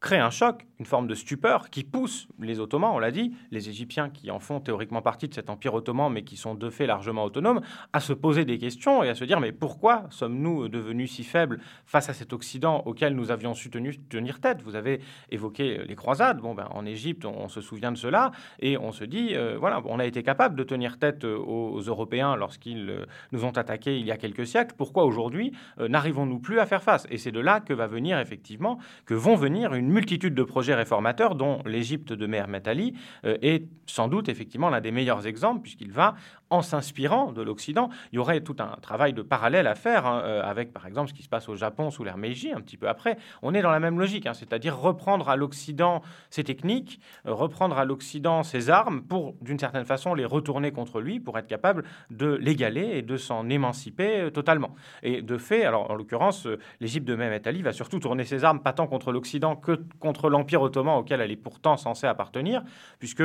[0.00, 3.68] crée un choc, une forme de stupeur qui pousse les Ottomans, on l'a dit, les
[3.68, 6.86] Égyptiens qui en font théoriquement partie de cet empire ottoman, mais qui sont de fait
[6.86, 7.60] largement autonomes,
[7.92, 11.60] à se poser des questions et à se dire mais pourquoi sommes-nous devenus si faibles
[11.86, 14.62] face à cet Occident auquel nous avions su tenir tête?
[14.62, 16.40] Vous avez évoqué les croisades.
[16.40, 19.80] Bon, ben, en Égypte, on, se souvient de cela et on se dit euh, voilà,
[19.86, 23.98] on a été capable de tenir tête euh, aux, Européens lorsqu'ils euh, nous ont attaqués
[23.98, 24.74] il y a quelques siècles.
[24.76, 27.06] Pourquoi aujourd'hui n'arrivons-nous plus à faire face?
[27.10, 30.74] Et c'est de là que va venir effectivement, que vont venir une multitude de projets
[30.74, 35.62] réformateurs, dont l'Égypte de Mehemet Ali euh, est sans doute effectivement l'un des meilleurs exemples,
[35.62, 36.14] puisqu'il va
[36.50, 37.88] en s'inspirant de l'Occident.
[38.12, 41.08] Il y aurait tout un travail de parallèle à faire hein, euh, avec, par exemple,
[41.08, 43.18] ce qui se passe au Japon sous l'ère Meiji, un petit peu après.
[43.42, 47.78] On est dans la même logique, hein, c'est-à-dire reprendre à l'Occident ses techniques, euh, reprendre
[47.78, 51.84] à l'Occident ses armes pour, d'une certaine façon, les retourner contre lui, pour être capable
[52.10, 54.74] de l'égaler et de s'en émanciper totalement.
[55.02, 56.46] Et de fait, alors en l'occurrence,
[56.80, 60.28] l'Égypte de Mehmet Ali va surtout tourner ses armes, pas tant contre l'Occident que contre
[60.28, 62.62] l'Empire ottoman auquel elle est pourtant censée appartenir,
[62.98, 63.22] puisque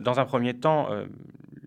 [0.00, 0.88] dans un premier temps,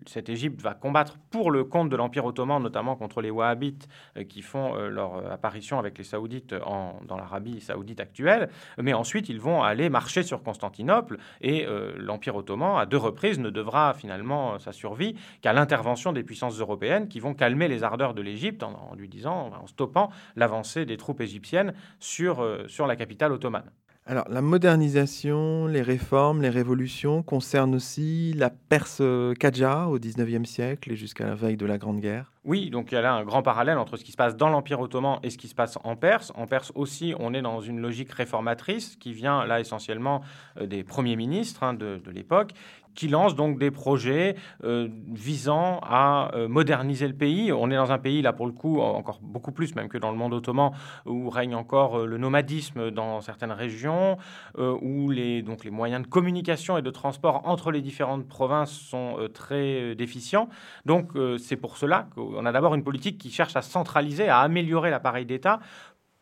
[0.06, 4.24] cette Égypte va combattre pour le compte de l'Empire ottoman, notamment contre les Wahhabites euh,
[4.24, 8.48] qui font euh, leur euh, apparition avec les Saoudites dans l'Arabie saoudite actuelle.
[8.78, 11.66] Mais ensuite, ils vont aller marcher sur Constantinople et
[11.96, 17.08] l'Empire ottoman, à deux reprises, ne devra finalement sa survie qu'à l'intervention des puissances européennes
[17.08, 21.20] qui vont calmer les ardeurs de l'Égypte en, lui disant, en stoppant l'avancée des troupes
[21.20, 23.70] égyptiennes sur, sur la capitale ottomane.
[24.06, 29.00] Alors, la modernisation, les réformes, les révolutions concernent aussi la Perse
[29.40, 32.30] Kadja au XIXe siècle et jusqu'à la veille de la Grande Guerre.
[32.44, 34.50] Oui, donc il y a là un grand parallèle entre ce qui se passe dans
[34.50, 36.32] l'Empire ottoman et ce qui se passe en Perse.
[36.34, 40.20] En Perse aussi, on est dans une logique réformatrice qui vient là essentiellement
[40.60, 42.52] euh, des premiers ministres hein, de l'époque
[42.94, 47.52] qui lance donc des projets euh, visant à euh, moderniser le pays.
[47.52, 50.10] On est dans un pays, là pour le coup, encore beaucoup plus même que dans
[50.10, 50.72] le monde ottoman,
[51.06, 54.16] où règne encore euh, le nomadisme dans certaines régions,
[54.56, 59.94] où les, les moyens de communication et de transport entre les différentes provinces sont très
[59.94, 60.48] déficients.
[60.84, 64.90] Donc c'est pour cela qu'on a d'abord une politique qui cherche à centraliser, à améliorer
[64.90, 65.60] l'appareil d'État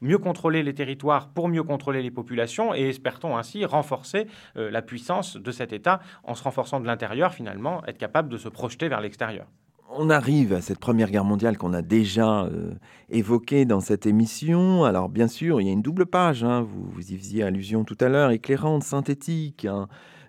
[0.03, 4.26] mieux contrôler les territoires pour mieux contrôler les populations et espère-t-on ainsi renforcer
[4.57, 8.36] euh, la puissance de cet État en se renforçant de l'intérieur finalement, être capable de
[8.36, 9.46] se projeter vers l'extérieur?
[9.94, 12.72] On arrive à cette Première Guerre mondiale qu'on a déjà euh,
[13.11, 14.84] évoquée dans cette émission.
[14.84, 16.62] Alors bien sûr, il y a une double page, hein.
[16.62, 19.88] vous, vous, y faisiez allusion tout à l'heure, éclairante, synthétique, hein,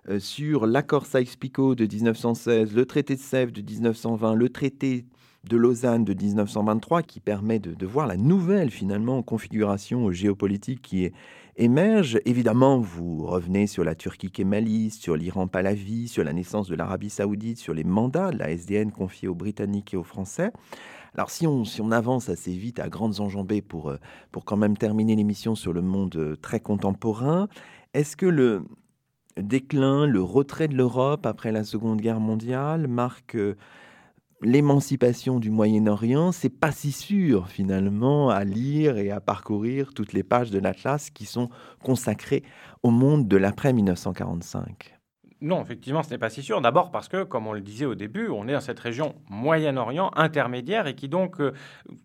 [0.10, 5.06] euh, sur l'accord Sykes-Picot de 1916, le traité de Sèvres de 1920, le traité
[5.44, 11.12] de Lausanne de 1923 qui permet de, voir la nouvelle finalement configuration géopolitique qui
[11.58, 12.20] émerge.
[12.26, 17.10] Évidemment, vous revenez sur la Turquie kémaliste, sur l'Iran Pahlavi, sur la naissance de l'Arabie
[17.10, 20.52] saoudite, sur les mandats de la SDN confiés aux Britanniques et aux Français.
[21.16, 23.98] Alors si on, si on avance assez vite à grandes enjambées pour, euh,
[24.32, 27.50] pour quand même terminer l'émission sur le monde euh, très contemporain,
[27.94, 28.64] est-ce que le
[29.38, 33.56] déclin, le retrait de l'Europe après la Seconde Guerre mondiale marque euh,
[34.44, 40.24] l'émancipation du Moyen-Orient, c'est pas si sûr finalement à lire et à parcourir toutes les
[40.24, 41.50] pages de l'Atlas qui sont
[41.84, 42.44] consacrées
[42.84, 44.96] au monde de l'après 1945.
[45.42, 46.62] Non, effectivement, ce n'est pas si sûr.
[46.62, 50.12] D'abord parce que, comme on le disait au début, on est dans cette région Moyen-Orient
[50.16, 51.52] intermédiaire et qui donc, euh,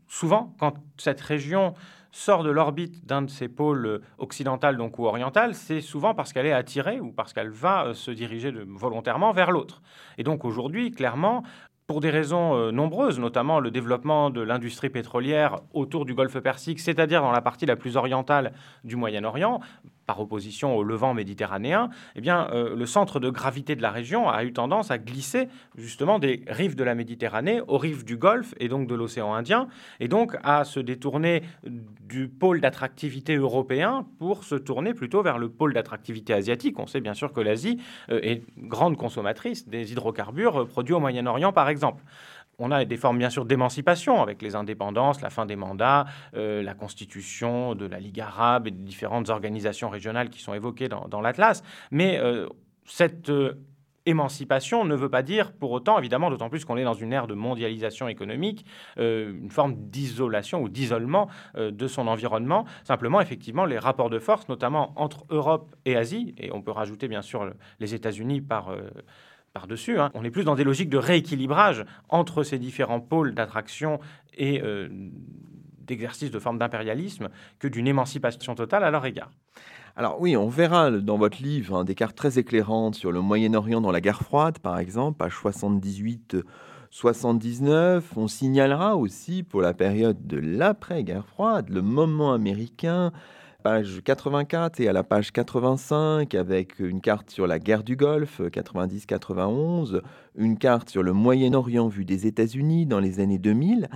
[0.08, 1.74] souvent, quand cette région
[2.10, 6.46] sort de l'orbite d'un de ces pôles occidental donc ou oriental, c'est souvent parce qu'elle
[6.46, 9.82] est attirée ou parce qu'elle va se diriger volontairement vers l'autre.
[10.16, 11.42] Et donc aujourd'hui, clairement,
[11.88, 16.80] pour des raisons euh, nombreuses, notamment le développement de l'industrie pétrolière autour du golfe Persique,
[16.80, 18.52] c'est-à-dire dans la partie la plus orientale
[18.84, 19.60] du Moyen-Orient,
[20.08, 24.30] par opposition au Levant méditerranéen, eh bien, euh, le centre de gravité de la région
[24.30, 28.54] a eu tendance à glisser justement des rives de la Méditerranée aux rives du Golfe
[28.58, 29.68] et donc de l'océan Indien,
[30.00, 35.50] et donc à se détourner du pôle d'attractivité européen pour se tourner plutôt vers le
[35.50, 36.78] pôle d'attractivité asiatique.
[36.78, 37.78] On sait bien sûr que l'Asie
[38.10, 42.02] euh, est grande consommatrice des hydrocarbures euh, produits au Moyen-Orient, par exemple.
[42.60, 46.60] On a des formes bien sûr d'émancipation avec les indépendances, la fin des mandats, euh,
[46.60, 51.20] la constitution de la Ligue arabe et de différentes organisations régionales qui sont évoquées dans,
[51.20, 51.62] l'Atlas.
[51.92, 52.48] Mais euh,
[52.84, 53.64] cette euh,
[54.06, 57.28] émancipation ne veut pas dire pour autant, évidemment, d'autant plus qu'on est dans une ère
[57.28, 58.64] de mondialisation économique,
[58.96, 62.64] une forme d'isolation ou d'isolement de son environnement.
[62.84, 67.06] Simplement, effectivement, les rapports de force, notamment entre Europe et Asie, et on peut rajouter
[67.06, 68.74] bien sûr les États-Unis par
[69.52, 69.98] par-dessus.
[69.98, 70.10] Hein.
[70.14, 74.00] On est plus dans des logiques de rééquilibrage entre ces différents pôles d'attraction
[74.36, 74.88] et euh,
[75.86, 77.28] d'exercice de forme d'impérialisme
[77.58, 79.30] que d'une émancipation totale à leur égard.
[79.96, 83.80] Alors oui, on verra dans votre livre hein, des cartes très éclairantes sur le Moyen-Orient
[83.80, 86.36] dans la guerre froide, par exemple, page 78.
[86.90, 93.12] 79, on signalera aussi pour la période de l'après-guerre froide, le moment américain,
[93.64, 98.40] page 84 et à la page 85 avec une carte sur la guerre du Golfe
[98.40, 100.00] 90-91,
[100.36, 103.88] une carte sur le Moyen-Orient vu des États-Unis dans les années 2000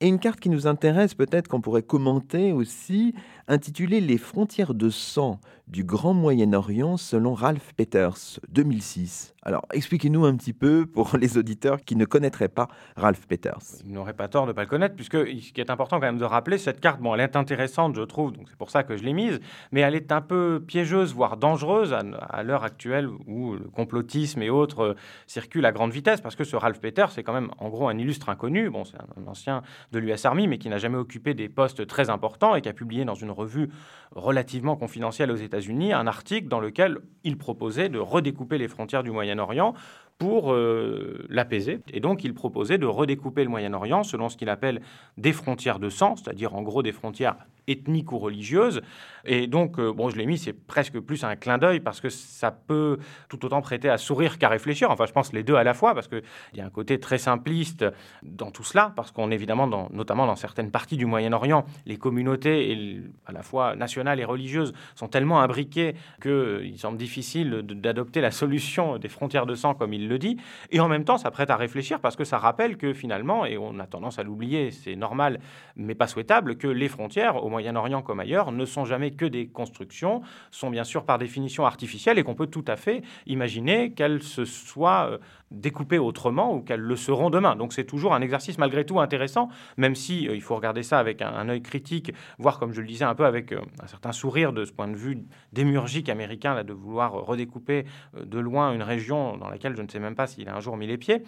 [0.00, 3.14] et une carte qui nous intéresse peut-être qu'on pourrait commenter aussi,
[3.46, 9.34] intitulée Les frontières de sang du Grand Moyen-Orient selon Ralph Peters, 2006.
[9.42, 13.58] Alors, expliquez-nous un petit peu pour les auditeurs qui ne connaîtraient pas Ralph Peters.
[13.86, 16.06] Ils n'auraient pas tort de ne pas le connaître, puisque ce qui est important quand
[16.06, 18.82] même de rappeler, cette carte, bon, elle est intéressante, je trouve, donc c'est pour ça
[18.82, 19.40] que je l'ai mise,
[19.72, 24.50] mais elle est un peu piégeuse, voire dangereuse à, l'heure actuelle où le complotisme et
[24.50, 24.94] autres euh,
[25.26, 27.96] circulent à grande vitesse, parce que ce Ralph Peters, c'est quand même en gros un
[27.96, 29.62] illustre inconnu, bon, c'est un, ancien
[29.92, 32.74] de l'US Army, mais qui n'a jamais occupé des postes très importants et qui a
[32.74, 33.70] publié dans une revue
[34.14, 39.10] relativement confidentielle aux États-Unis un article dans lequel il proposait de redécouper les frontières du
[39.34, 39.74] Moyen-Orient
[40.20, 41.80] pour euh, l'apaiser.
[41.94, 44.82] Et donc, il proposait de redécouper le Moyen-Orient selon ce qu'il appelle
[45.16, 48.82] des frontières de sang, c'est-à-dire en gros des frontières ethniques ou religieuses.
[49.24, 52.10] Et donc, euh, bon, je l'ai mis, c'est presque plus un clin d'œil parce que
[52.10, 52.98] ça peut
[53.30, 54.90] tout autant prêter à sourire qu'à réfléchir.
[54.90, 56.22] Enfin, je pense les deux à la fois parce qu'il
[56.54, 57.86] y a un côté très simpliste
[58.22, 63.32] dans tout cela, parce qu'on évidemment, notamment dans certaines parties du Moyen-Orient, les communautés, à
[63.32, 69.08] la fois nationales et religieuses, sont tellement imbriquées qu'il semble difficile d'adopter la solution des
[69.08, 70.36] frontières de sang comme il le dit.
[70.70, 73.56] Et en même temps, ça prête à réfléchir parce que ça rappelle que finalement, et
[73.56, 75.40] on a tendance à l'oublier, c'est normal,
[75.76, 79.46] mais pas souhaitable, que les frontières au Moyen-Orient comme ailleurs ne sont jamais que des
[79.48, 84.22] constructions, sont bien sûr par définition artificielles et qu'on peut tout à fait imaginer qu'elles
[84.22, 85.18] se soient euh,
[85.50, 87.56] découpées autrement ou qu'elles le seront demain.
[87.56, 90.98] Donc c'est toujours un exercice malgré tout intéressant, même si euh, il faut regarder ça
[90.98, 94.12] avec un, œil critique, voire comme je le disais un peu avec euh, un certain
[94.12, 97.84] sourire de ce point de vue démurgique américain là, de vouloir redécouper
[98.20, 100.76] de loin une région dans laquelle je ne sais même pas s'il a un jour
[100.76, 101.22] mis les pieds.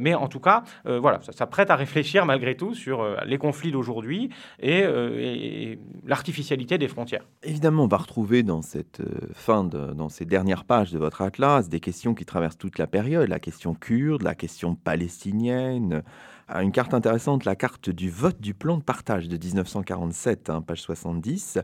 [0.00, 4.30] mais en tout cas, voilà, ça, prête à réfléchir malgré tout sur les conflits d'aujourd'hui
[4.60, 4.84] et
[6.04, 7.24] l'artificialité des frontières.
[7.42, 11.68] Évidemment, on va retrouver dans cette euh, fin, dans ces dernières pages de votre atlas,
[11.68, 16.02] des questions qui traversent toute la période, la question kurde, la question palestinienne,
[16.50, 20.62] euh, une carte intéressante, la carte du vote du plan de partage de 1947, hein,
[20.62, 21.58] page 70.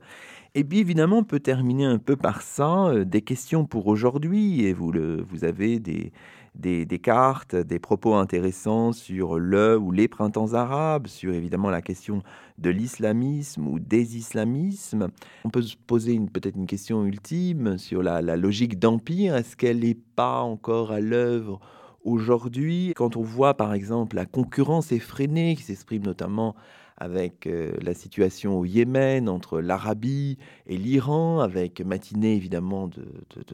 [0.55, 4.65] Et puis évidemment, on peut terminer un peu par ça, euh, des questions pour aujourd'hui,
[4.65, 6.13] et vous, le, vous avez des,
[6.55, 12.23] des, cartes, des propos intéressants sur le ou les printemps arabes, sur évidemment la question
[12.59, 15.09] de l'islamisme ou des islamismes.
[15.45, 19.35] On peut se poser peut-être une question ultime sur la, la logique d'empire.
[19.35, 21.61] Est-ce qu'elle n'est pas encore à l'œuvre
[22.05, 22.93] aujourd'hui?
[22.95, 26.55] Quand on voit par exemple la concurrence effrénée qui s'exprime notamment
[27.05, 33.05] avec euh, la situation au Yémen, entre l'Arabie et l'Iran, avec matinée évidemment de,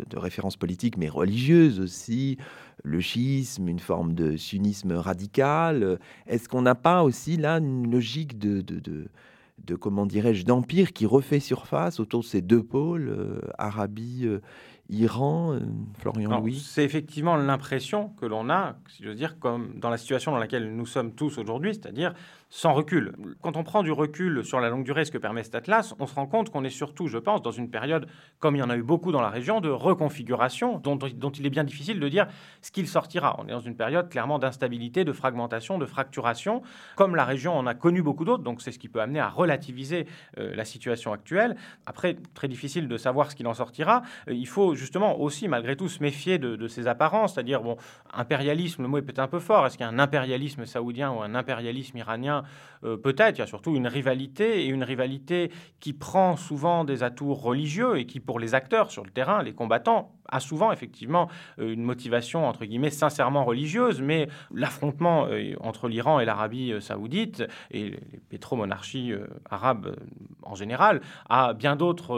[0.09, 2.39] de, références politiques, mais religieuses aussi,
[2.85, 5.99] le chiisme, une forme de sunnisme radical.
[6.29, 11.41] Est-ce qu'on n'a pas aussi là une logique de, de comment dirais-je, d'empire qui refait
[11.41, 14.41] surface autour de ces deux pôles, euh, Arabie, euh,
[14.89, 15.59] Iran,
[15.99, 16.59] Florian Louis?
[16.59, 20.39] C'est effectivement l'impression que l'on a, si je veux dire, comme dans la situation dans
[20.39, 22.15] laquelle nous sommes tous aujourd'hui, c'est-à-dire
[22.51, 23.15] sans recul.
[23.43, 26.07] Quand on prend du recul sur la longue durée, ce que permet cet atlas, on
[26.07, 28.09] se rend compte qu'on est surtout, je pense, dans une période,
[28.41, 31.51] comme il y en a eu beaucoup dans la région, de reconfiguration, dont, il est
[31.51, 32.27] bien difficile de dire
[32.61, 33.37] ce qu'il sortira.
[33.39, 36.63] On est dans une période clairement d'instabilité, de fragmentation, de fracturation,
[36.97, 39.29] comme la région en a connu beaucoup d'autres, donc c'est ce qui peut amener à
[39.29, 40.07] relativiser
[40.39, 41.57] euh, la situation actuelle.
[41.87, 44.03] Après, très difficile de savoir ce qu'il en sortira.
[44.29, 47.77] Euh, il faut justement aussi, malgré tout, se méfier de, ces apparences, c'est-à-dire, bon,
[48.13, 49.67] impérialisme, le mot est peut-être un peu fort.
[49.67, 52.40] Est-ce qu'il y a un impérialisme saoudien ou un impérialisme iranien
[52.85, 53.39] euh, Peut-être.
[53.39, 57.99] Il y a surtout une rivalité, et une rivalité qui prend souvent des atours religieux
[57.99, 61.29] et qui, pour les acteurs sur le terrain, les combattants, a souvent effectivement
[61.59, 67.43] euh, une motivation entre guillemets sincèrement religieuse, mais l'affrontement euh, entre l'Iran et l'Arabie saoudite
[67.71, 69.13] et les pétromonarchies
[69.49, 69.97] arabes
[70.43, 72.17] en général a bien d'autres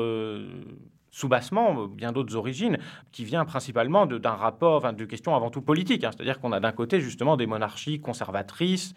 [1.13, 2.79] sous-bassement, bien d'autres origines,
[3.13, 6.03] qui vient principalement d'un rapport, de questions avant tout politiques.
[6.05, 6.11] Hein.
[6.13, 8.95] C'est-à-dire qu'on a d'un côté justement des monarchies conservatrices,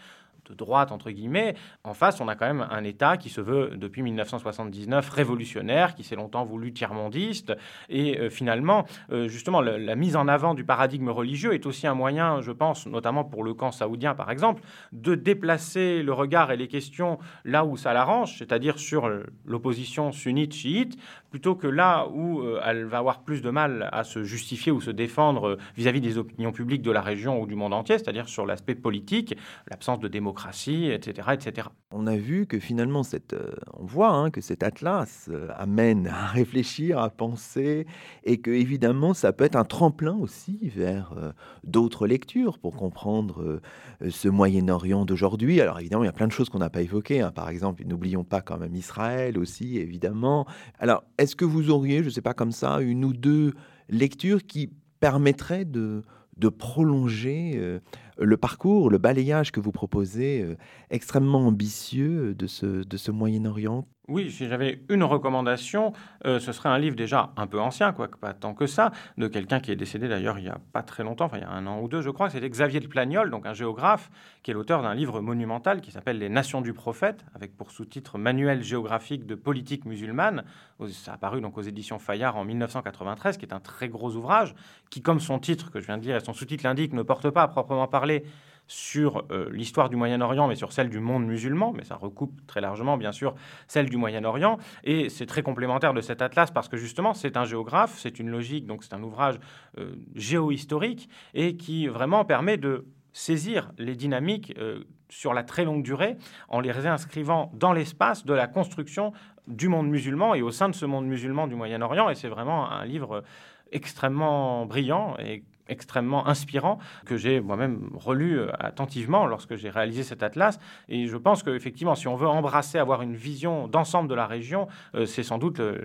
[0.49, 1.55] de droite, entre guillemets.
[1.83, 6.03] En face, on a quand même un État qui se veut, depuis 1979, révolutionnaire, qui
[6.03, 7.53] s'est longtemps voulu tiers-mondiste.
[7.89, 11.93] Et euh, finalement, euh, justement, la mise en avant du paradigme religieux est aussi un
[11.93, 16.57] moyen, je pense, notamment pour le camp saoudien, par exemple, de déplacer le regard et
[16.57, 19.09] les questions là où ça l'arrange, c'est-à-dire sur
[19.45, 20.97] l'opposition sunnite-chiite,
[21.29, 24.81] plutôt que là où euh, elle va avoir plus de mal à se justifier ou
[24.81, 28.29] se défendre vis-à-vis -vis des opinions publiques de la région ou du monde entier, c'est-à-dire
[28.29, 29.35] sur l'aspect politique,
[29.69, 31.67] l'absence de démocratie etc., etc.
[31.91, 36.07] On a vu que finalement, cette, euh, on voit hein, que cet atlas euh, amène
[36.07, 37.85] à réfléchir, à penser,
[38.23, 41.31] et que évidemment, ça peut être un tremplin aussi vers euh,
[41.63, 43.61] d'autres lectures pour comprendre
[44.09, 45.61] ce Moyen-Orient d'aujourd'hui.
[45.61, 47.21] Alors évidemment, il y a plein de choses qu'on n'a pas évoquées.
[47.21, 47.31] Hein.
[47.31, 50.45] Par exemple, n'oublions pas quand même Israël aussi, évidemment.
[50.79, 53.53] Alors, est-ce que vous auriez, je ne sais pas comme ça, une ou deux
[53.89, 56.03] lectures qui permettraient de,
[56.37, 57.79] de prolonger
[58.17, 60.57] le parcours, le balayage que vous proposez, euh,
[60.89, 63.87] extrêmement ambitieux de ce, de ce Moyen-Orient?
[64.07, 65.93] Oui, si j'avais une recommandation,
[66.25, 69.27] euh, ce serait un livre déjà un peu ancien, quoi, pas tant que ça, de
[69.27, 71.49] quelqu'un qui est décédé d'ailleurs il n'y a pas très longtemps, enfin il y a
[71.49, 72.29] un an ou deux, je crois.
[72.29, 74.11] C'était Xavier de Plagnol, donc un géographe,
[74.43, 78.17] qui est l'auteur d'un livre monumental qui s'appelle Les Nations du Prophète, avec pour sous-titre
[78.17, 80.43] Manuel géographique de politique musulmane.
[80.89, 84.53] Ça a apparu donc aux éditions Fayard en 1993, qui est un très gros ouvrage,
[84.89, 87.29] qui, comme son titre que je viens de lire et son sous-titre l'indique, ne porte
[87.29, 88.23] pas à proprement parler
[88.67, 92.61] sur euh, l'histoire du Moyen-Orient, mais sur celle du monde musulman, mais ça recoupe très
[92.61, 93.35] largement, bien sûr,
[93.67, 94.57] celle du Moyen-Orient.
[94.83, 98.29] Et c'est très complémentaire de cet atlas parce que justement, c'est un géographe, c'est une
[98.29, 99.39] logique, donc c'est un ouvrage
[99.77, 105.83] euh, géohistorique et qui vraiment permet de saisir les dynamiques euh, sur la très longue
[105.83, 106.17] durée
[106.49, 109.13] en les réinscrivant dans l'espace de la construction
[109.47, 112.09] du monde musulman et au sein de ce monde musulman du Moyen-Orient.
[112.09, 113.23] Et c'est vraiment un livre
[113.71, 120.23] extrêmement brillant et extrêmement inspirant que j'ai moi-même relu euh, attentivement lorsque j'ai réalisé cet
[120.23, 120.59] atlas.
[120.89, 124.67] Et je pense qu'effectivement, si on veut embrasser, avoir une vision d'ensemble de la région,
[124.95, 125.77] euh, c'est sans doute euh,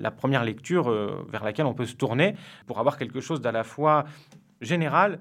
[0.00, 0.90] la première lecture
[1.28, 2.34] vers laquelle on peut se tourner
[2.66, 4.04] pour avoir quelque chose d'à la fois
[4.60, 5.20] général,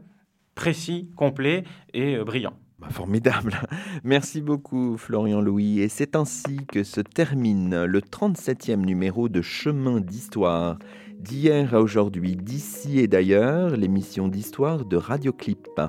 [0.56, 1.64] précis, complet
[1.94, 2.54] et brillant.
[2.80, 3.60] Bah, formidable.
[4.04, 5.80] Merci beaucoup Florian Louis.
[5.80, 10.78] Et c'est ainsi que se termine le 37e numéro de Chemin d'Histoire
[11.20, 15.82] D'hier à aujourd'hui, d'ici et d'ailleurs, l'émission d'histoire de Radioclip.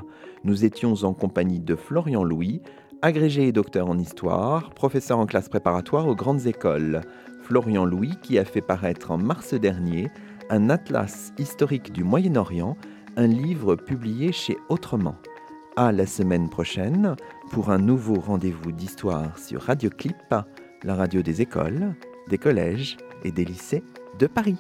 [0.43, 2.63] Nous étions en compagnie de Florian Louis,
[3.03, 7.03] agrégé et docteur en histoire, professeur en classe préparatoire aux grandes écoles.
[7.43, 10.11] Florian Louis qui a fait paraître en mars dernier
[10.49, 12.77] un atlas historique du Moyen-Orient,
[13.17, 15.17] un livre publié chez Autrement.
[15.77, 17.17] À la semaine prochaine
[17.53, 20.35] pour un nouveau rendez-vous d'histoire sur Radioclip,
[20.85, 21.95] la radio des écoles,
[22.29, 23.85] des collèges et des lycées
[24.19, 24.57] de Paris.